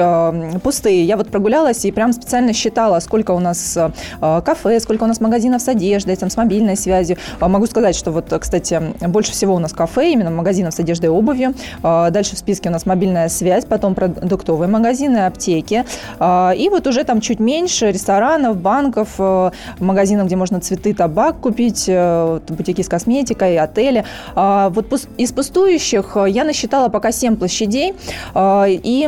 пустые. 0.60 1.04
Я 1.06 1.18
вот 1.18 1.30
прогулялась 1.30 1.86
и 1.86 1.92
прям 1.92 2.14
специально 2.14 2.54
считала, 2.54 3.00
сколько 3.00 3.32
у 3.32 3.40
нас 3.40 3.78
э, 3.78 4.42
кафе, 4.42 4.80
сколько 4.80 5.04
у 5.04 5.08
нас 5.08 5.20
магазинов 5.20 5.62
с 5.62 5.68
одеждой, 5.68 6.16
там, 6.16 6.30
с 6.30 6.38
мобильной 6.38 6.76
связью. 6.76 7.18
А 7.40 7.48
могу 7.48 7.66
сказать, 7.68 7.96
что 7.96 8.12
вот, 8.12 8.34
кстати, 8.40 8.82
больше 9.08 9.32
всего 9.32 9.56
у 9.56 9.60
нас 9.60 9.74
кафе, 9.74 10.12
именно 10.12 10.32
магазинов 10.32 10.74
с 10.74 10.80
одеждой 10.80 11.06
и 11.06 11.10
обувью. 11.10 11.54
А 11.84 12.10
дальше 12.10 12.36
в 12.36 12.40
списке 12.40 12.70
у 12.70 12.72
нас 12.72 12.86
мобильная 12.86 13.30
связь, 13.30 13.66
потом 13.66 13.96
продуктовые 13.96 14.68
магазины, 14.68 15.26
аптеки. 15.26 15.86
А 16.20 16.54
и 16.56 16.70
вот 16.70 16.88
уже 16.88 17.04
там 17.04 17.22
чуть 17.22 17.40
меньше 17.40 17.92
ресторанов, 17.92 18.58
банков, 18.58 19.10
э, 19.20 19.52
магазинов 19.80 20.28
где 20.28 20.36
можно 20.36 20.60
цветы, 20.60 20.94
табак 20.94 21.40
купить, 21.40 21.86
э, 21.88 22.40
бутики 22.50 22.82
с 22.82 22.90
косметикой, 22.90 23.58
отели. 23.58 24.04
Вот 24.36 24.86
из 25.18 25.32
пустующих 25.32 26.18
я 26.28 26.44
насчитала 26.44 26.90
пока 26.90 27.12
7 27.12 27.36
площадей, 27.36 27.94
и 28.36 29.08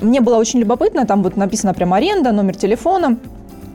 мне 0.00 0.20
было 0.20 0.37
очень 0.38 0.60
любопытно, 0.60 1.06
там 1.06 1.22
вот 1.22 1.36
написано 1.36 1.74
прям 1.74 1.92
аренда, 1.92 2.32
номер 2.32 2.56
телефона. 2.56 3.16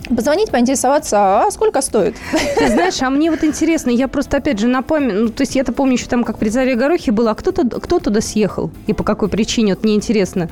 Позвонить, 0.10 0.52
поинтересоваться, 0.52 1.45
а 1.45 1.52
сколько 1.52 1.82
стоит? 1.82 2.15
Ты 2.58 2.67
знаешь, 2.67 3.02
а 3.02 3.10
мне 3.10 3.32
вот 3.32 3.43
интересно, 3.43 3.89
я 3.89 4.10
просто 4.10 4.38
опять 4.38 4.60
же 4.60 4.67
напомню, 4.67 5.21
ну, 5.21 5.30
то 5.30 5.43
есть 5.43 5.56
я-то 5.56 5.71
помню 5.71 5.93
еще 5.93 6.08
там, 6.08 6.26
как 6.26 6.38
при 6.38 6.49
Заре 6.49 6.76
Горохе 6.76 7.13
было, 7.13 7.32
а 7.32 7.36
кто, 7.36 7.52
-то, 7.52 7.80
кто 7.80 7.99
туда 7.99 8.19
съехал 8.19 8.69
и 8.86 8.93
по 8.93 9.04
какой 9.04 9.30
причине, 9.30 9.76
вот 9.76 9.84
мне 9.84 9.95
интересно. 9.95 10.49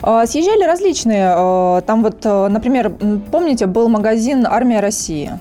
А, 0.00 0.26
съезжали 0.26 0.64
различные, 0.64 1.34
а, 1.36 1.82
там 1.82 2.02
вот, 2.02 2.24
например, 2.24 2.92
помните, 3.30 3.66
был 3.66 3.88
магазин 3.88 4.46
«Армия 4.46 4.80
России». 4.80 5.38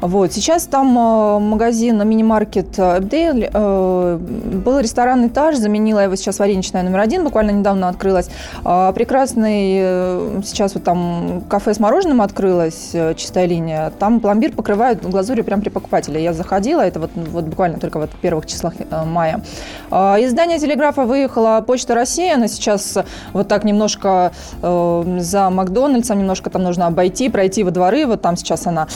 Вот. 0.00 0.32
Сейчас 0.32 0.66
там 0.66 0.88
э, 0.98 1.38
магазин, 1.38 2.06
мини-маркет 2.06 2.78
Эбдейл, 2.78 3.48
э, 3.52 4.18
был 4.18 4.78
ресторан 4.78 5.26
«Этаж», 5.26 5.56
заменила 5.56 6.00
его 6.00 6.16
сейчас 6.16 6.38
вареничная 6.38 6.82
номер 6.82 7.00
один, 7.00 7.24
буквально 7.24 7.52
недавно 7.52 7.88
открылась. 7.88 8.28
А, 8.64 8.92
прекрасный, 8.92 9.78
э, 9.80 10.40
сейчас 10.44 10.74
вот 10.74 10.84
там 10.84 11.42
кафе 11.48 11.72
с 11.72 11.80
мороженым 11.80 12.20
открылось, 12.20 12.94
чистая 13.16 13.46
линия. 13.46 13.90
Там 13.98 14.20
пломбир 14.20 14.52
покрывают 14.52 15.02
глазурью 15.02 15.44
прямо 15.44 15.62
при 15.62 15.70
покупателе. 15.70 16.22
Я 16.22 16.32
заходила, 16.32 16.82
это 16.82 17.00
вот, 17.00 17.10
вот 17.14 17.44
буквально 17.44 17.78
только 17.78 17.98
вот 17.98 18.10
в 18.10 18.16
первых 18.16 18.46
числах 18.46 18.74
мая. 19.06 19.42
А, 19.90 20.16
из 20.18 20.30
здания 20.30 20.58
телеграфа 20.58 21.04
выехала 21.04 21.64
Почта 21.66 21.94
России, 21.94 22.32
она 22.32 22.48
сейчас 22.48 22.98
вот 23.32 23.48
так 23.48 23.64
немножко 23.64 24.32
за 24.60 25.50
Макдональдсом, 25.50 26.18
немножко 26.18 26.50
там 26.50 26.62
нужно 26.62 26.86
обойти, 26.86 27.28
пройти 27.28 27.64
во 27.64 27.70
дворы, 27.70 28.06
вот 28.06 28.20
там 28.20 28.36
сейчас 28.36 28.66
она 28.66 28.86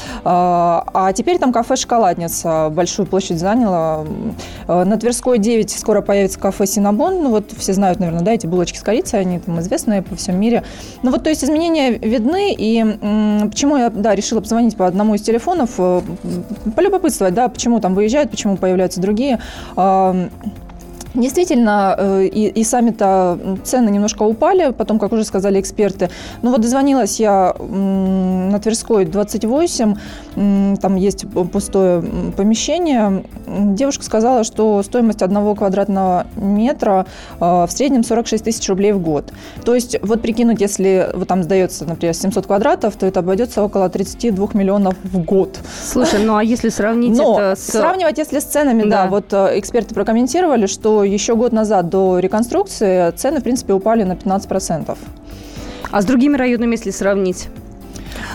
а, 1.03 1.13
теперь 1.15 1.39
там 1.39 1.51
кафе 1.51 1.77
«Шоколадница» 1.77 2.69
большую 2.71 3.07
площадь 3.07 3.39
заняла. 3.39 4.05
Э, 4.69 4.85
на 4.85 4.99
Тверской 4.99 5.39
9 5.39 5.71
скоро 5.71 6.03
появится 6.03 6.39
кафе 6.39 6.67
«Синабон». 6.67 7.23
Ну 7.23 7.31
вот 7.31 7.53
все 7.57 7.73
знают, 7.73 8.01
наверное, 8.01 8.23
да, 8.23 8.33
эти 8.33 8.47
булочки 8.47 8.77
с 8.77 8.83
корицей, 8.83 9.21
они 9.21 9.39
там 9.39 9.59
известные 9.61 10.03
по 10.03 10.15
всему 10.17 10.37
мире. 10.37 10.63
Ну 11.03 11.11
вот, 11.11 11.23
то 11.23 11.31
есть 11.31 11.43
изменения 11.43 11.93
видны, 11.93 12.55
и 12.55 12.85
почему 13.49 13.79
я, 13.79 13.89
да, 13.89 14.15
решила 14.15 14.41
позвонить 14.41 14.77
по 14.77 14.87
одному 14.87 15.15
из 15.15 15.23
телефонов, 15.23 15.71
э, 15.79 16.03
полюбопытствовать, 16.77 17.33
да, 17.33 17.49
почему 17.49 17.81
там 17.81 17.95
выезжают, 17.95 18.31
почему 18.31 18.59
появляются 18.59 19.01
другие. 19.01 19.41
Действительно, 21.15 21.95
э, 21.99 22.27
и, 22.27 22.49
и 22.49 22.65
сами-то 22.65 23.59
цены 23.65 23.91
немножко 23.91 24.23
упали, 24.23 24.73
потом, 24.73 24.99
как 24.99 25.13
уже 25.13 25.25
сказали 25.25 25.61
эксперты. 25.61 26.11
Ну 26.43 26.51
вот 26.51 26.61
дозвонилась 26.61 27.19
я 27.19 27.55
на 27.59 28.59
Тверской 28.61 29.05
28, 29.05 29.97
там 30.81 30.97
есть 30.97 31.27
пустое 31.53 32.03
помещение. 32.37 33.25
Девушка 33.47 34.05
сказала, 34.05 34.45
что 34.45 34.83
стоимость 34.83 35.23
одного 35.23 35.55
квадратного 35.55 36.27
метра 36.37 37.07
э, 37.41 37.45
в 37.45 37.69
среднем 37.71 38.05
46 38.05 38.45
тысяч 38.45 38.69
рублей 38.69 38.93
в 38.93 39.01
год. 39.01 39.33
То 39.65 39.75
есть 39.75 39.97
вот 40.03 40.23
прикинуть, 40.23 40.61
если 40.61 41.11
вот 41.15 41.29
там 41.29 41.43
сдается, 41.43 41.85
например, 41.85 42.15
700 42.15 42.47
квадратов, 42.47 42.97
то 42.97 43.07
это 43.07 43.21
обойдется 43.21 43.63
около 43.63 43.89
32 43.89 44.49
миллионов 44.55 44.95
в 45.03 45.19
год. 45.25 45.59
Слушай, 45.85 46.25
ну 46.25 46.37
а 46.37 46.45
если 46.45 46.69
сравнить 46.69 47.17
Но 47.17 47.35
это 47.35 47.61
с... 47.61 47.65
сравнивать, 47.67 48.19
если 48.19 48.39
с 48.39 48.45
ценами, 48.45 48.83
да, 48.85 49.05
да 49.05 49.07
вот 49.09 49.33
э, 49.33 49.59
эксперты 49.59 49.95
прокомментировали, 49.95 50.67
что 50.67 51.00
еще 51.03 51.37
год 51.37 51.53
назад 51.53 51.89
до 51.89 52.19
реконструкции 52.19 53.11
цены, 53.13 53.41
в 53.41 53.43
принципе, 53.43 53.73
упали 53.73 54.03
на 54.03 54.13
15%. 54.13 54.97
А 55.91 56.03
с 56.03 56.05
другими 56.05 56.37
районами, 56.37 56.73
если 56.73 56.91
сравнить? 56.91 57.49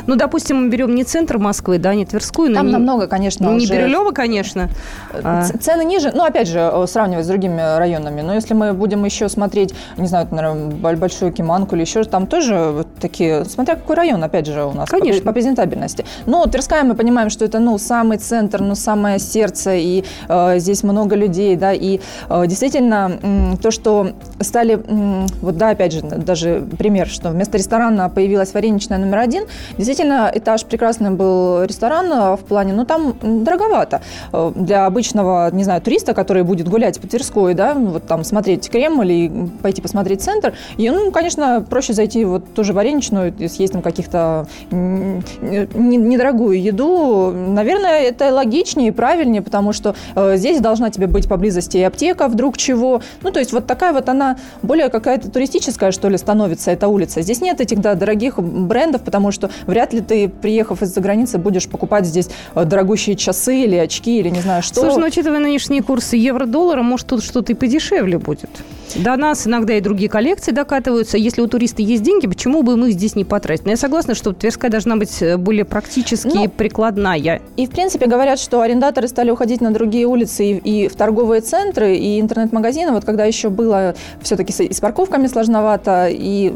Ну, 0.07 0.15
допустим, 0.15 0.63
мы 0.63 0.69
берем 0.69 0.95
не 0.95 1.03
центр 1.03 1.37
Москвы, 1.37 1.77
да, 1.77 1.95
не 1.95 2.05
Тверскую. 2.05 2.53
Там 2.53 2.67
не, 2.67 2.73
намного, 2.73 3.07
конечно, 3.07 3.49
Не 3.49 3.57
уже... 3.57 3.73
Бирюлево, 3.73 4.11
конечно. 4.11 4.69
А... 5.13 5.43
Цены 5.43 5.83
ниже. 5.83 6.11
Ну, 6.13 6.23
опять 6.23 6.47
же, 6.47 6.59
э, 6.59 6.85
сравнивать 6.87 7.25
с 7.25 7.27
другими 7.27 7.77
районами. 7.77 8.21
Но 8.21 8.33
если 8.33 8.53
мы 8.53 8.73
будем 8.73 9.05
еще 9.05 9.29
смотреть, 9.29 9.73
не 9.97 10.07
знаю, 10.07 10.27
наверное, 10.31 10.95
Большую 10.95 11.31
Киманку 11.31 11.75
или 11.75 11.81
еще, 11.81 12.03
там 12.03 12.27
тоже 12.27 12.85
такие, 12.99 13.45
смотря 13.45 13.75
какой 13.75 13.95
район, 13.95 14.23
опять 14.23 14.47
же, 14.47 14.63
у 14.63 14.71
нас 14.71 14.89
конечно. 14.89 15.21
По, 15.21 15.27
по 15.27 15.33
презентабельности. 15.33 16.05
Но 16.25 16.45
Тверская, 16.45 16.83
мы 16.83 16.95
понимаем, 16.95 17.29
что 17.29 17.45
это, 17.45 17.59
ну, 17.59 17.77
самый 17.77 18.17
центр, 18.17 18.61
ну, 18.61 18.75
самое 18.75 19.19
сердце, 19.19 19.75
и 19.75 20.03
э, 20.27 20.59
здесь 20.59 20.83
много 20.83 21.15
людей, 21.15 21.55
да, 21.55 21.73
и 21.73 21.99
э, 22.29 22.47
действительно 22.47 23.19
э, 23.21 23.57
то, 23.61 23.71
что 23.71 24.11
стали, 24.39 24.79
э, 24.85 25.27
вот, 25.41 25.57
да, 25.57 25.69
опять 25.69 25.93
же, 25.93 26.01
даже 26.01 26.65
пример, 26.77 27.07
что 27.07 27.29
вместо 27.29 27.57
ресторана 27.57 28.09
появилась 28.09 28.53
вареничная 28.53 28.97
номер 28.97 29.19
один, 29.19 29.43
Действительно, 29.77 30.31
этаж 30.33 30.65
прекрасный 30.65 31.11
был 31.11 31.63
ресторан 31.63 32.11
э, 32.11 32.35
в 32.35 32.45
плане, 32.45 32.73
но 32.73 32.85
там 32.85 33.15
дороговато. 33.21 34.01
Э, 34.31 34.51
для 34.55 34.85
обычного, 34.85 35.49
не 35.51 35.63
знаю, 35.63 35.81
туриста, 35.81 36.13
который 36.13 36.43
будет 36.43 36.69
гулять 36.69 36.99
по 36.99 37.07
Тверской, 37.07 37.53
да, 37.53 37.73
вот 37.73 38.07
там 38.07 38.23
смотреть 38.23 38.69
Кремль 38.69 39.11
и 39.11 39.31
пойти 39.61 39.81
посмотреть 39.81 40.21
центр, 40.21 40.53
и, 40.77 40.89
ну, 40.89 41.11
конечно, 41.11 41.65
проще 41.69 41.93
зайти 41.93 42.25
вот 42.25 42.53
тоже 42.53 42.73
в 42.73 42.75
Вареничную, 42.75 43.33
съесть 43.49 43.73
там 43.73 43.81
каких-то 43.81 44.47
недорогую 44.71 46.61
еду. 46.61 47.31
Наверное, 47.31 48.01
это 48.01 48.33
логичнее 48.33 48.89
и 48.89 48.91
правильнее, 48.91 49.41
потому 49.41 49.73
что 49.73 49.95
э, 50.15 50.37
здесь 50.37 50.59
должна 50.59 50.89
тебе 50.89 51.07
быть 51.07 51.27
поблизости 51.27 51.77
и 51.77 51.83
аптека 51.83 52.27
вдруг 52.27 52.57
чего. 52.57 53.01
Ну, 53.21 53.31
то 53.31 53.39
есть 53.39 53.51
вот 53.53 53.67
такая 53.67 53.93
вот 53.93 54.09
она 54.09 54.37
более 54.61 54.89
какая-то 54.89 55.29
туристическая, 55.29 55.91
что 55.91 56.09
ли, 56.09 56.17
становится 56.17 56.71
эта 56.71 56.87
улица. 56.87 57.21
Здесь 57.21 57.41
нет 57.41 57.61
этих, 57.61 57.79
да, 57.81 57.95
дорогих 57.95 58.39
брендов, 58.39 59.01
потому 59.01 59.31
что 59.31 59.49
вряд 59.67 59.93
ли 59.93 60.01
ты, 60.01 60.29
приехав 60.29 60.81
из-за 60.81 61.01
границы, 61.01 61.37
будешь 61.37 61.67
покупать 61.67 62.05
здесь 62.05 62.29
э, 62.53 62.65
дорогущие 62.65 63.15
часы 63.15 63.63
или 63.63 63.75
очки, 63.75 64.19
или 64.19 64.29
не 64.29 64.41
знаю 64.41 64.63
что. 64.63 64.81
Слушай, 64.81 64.97
ну, 64.97 65.07
учитывая 65.07 65.39
нынешние 65.39 65.81
курсы 65.83 66.17
евро-доллара, 66.17 66.81
может, 66.81 67.07
тут 67.07 67.23
что-то 67.23 67.51
и 67.51 67.55
подешевле 67.55 68.17
будет. 68.17 68.49
До 68.95 69.15
нас 69.17 69.47
иногда 69.47 69.73
и 69.73 69.81
другие 69.81 70.09
коллекции 70.09 70.51
докатываются. 70.51 71.17
Если 71.17 71.41
у 71.41 71.47
туриста 71.47 71.81
есть 71.81 72.03
деньги, 72.03 72.27
почему 72.27 72.63
бы 72.63 72.77
мы 72.77 72.89
их 72.89 72.95
здесь 72.95 73.15
не 73.15 73.25
потратить? 73.25 73.65
Но 73.65 73.71
я 73.71 73.77
согласна, 73.77 74.15
что 74.15 74.31
Тверская 74.31 74.69
должна 74.69 74.95
быть 74.95 75.21
э, 75.21 75.37
более 75.37 75.65
практически 75.65 76.27
ну, 76.27 76.49
прикладная. 76.49 77.41
И, 77.57 77.65
в 77.65 77.69
принципе, 77.71 78.05
говорят, 78.05 78.39
что 78.39 78.61
арендаторы 78.61 79.07
стали 79.07 79.31
уходить 79.31 79.61
на 79.61 79.71
другие 79.71 80.05
улицы 80.05 80.45
и, 80.45 80.83
и 80.83 80.87
в 80.87 80.95
торговые 80.95 81.41
центры, 81.41 81.95
и 81.95 82.19
интернет-магазины. 82.19 82.91
Вот 82.91 83.05
когда 83.05 83.25
еще 83.25 83.49
было 83.49 83.95
все-таки 84.21 84.51
с, 84.51 84.59
с 84.59 84.79
парковками 84.79 85.27
сложновато, 85.27 86.07
и 86.09 86.53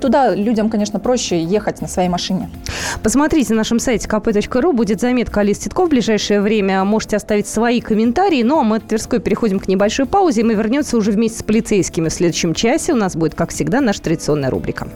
туда 0.00 0.34
людям, 0.34 0.70
конечно, 0.70 0.98
проще 0.98 1.42
ехать 1.42 1.80
на 1.80 1.88
своей 1.88 2.08
машине. 2.08 2.37
Посмотрите 3.02 3.52
на 3.52 3.58
нашем 3.58 3.78
сайте 3.78 4.08
kp.ru. 4.08 4.72
Будет 4.72 5.00
заметка 5.00 5.40
Алис 5.40 5.58
Титков 5.58 5.86
в 5.86 5.90
ближайшее 5.90 6.40
время. 6.40 6.84
Можете 6.84 7.16
оставить 7.16 7.46
свои 7.46 7.80
комментарии. 7.80 8.42
Ну, 8.42 8.60
а 8.60 8.62
мы 8.62 8.76
от 8.76 8.88
Тверской 8.88 9.20
переходим 9.20 9.60
к 9.60 9.68
небольшой 9.68 10.06
паузе, 10.06 10.40
и 10.40 10.44
мы 10.44 10.54
вернемся 10.54 10.96
уже 10.96 11.10
вместе 11.10 11.38
с 11.38 11.42
полицейскими 11.42 12.08
в 12.08 12.12
следующем 12.12 12.54
часе. 12.54 12.92
У 12.92 12.96
нас 12.96 13.16
будет, 13.16 13.34
как 13.34 13.50
всегда, 13.50 13.80
наша 13.80 14.02
традиционная 14.02 14.50
рубрика. 14.50 14.88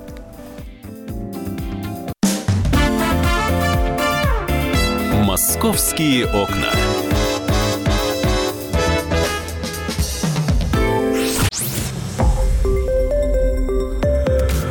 «Московские 5.25 6.27
окна». 6.27 6.69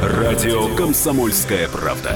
Радио 0.03 0.75
«Комсомольская 0.75 1.67
правда». 1.67 2.15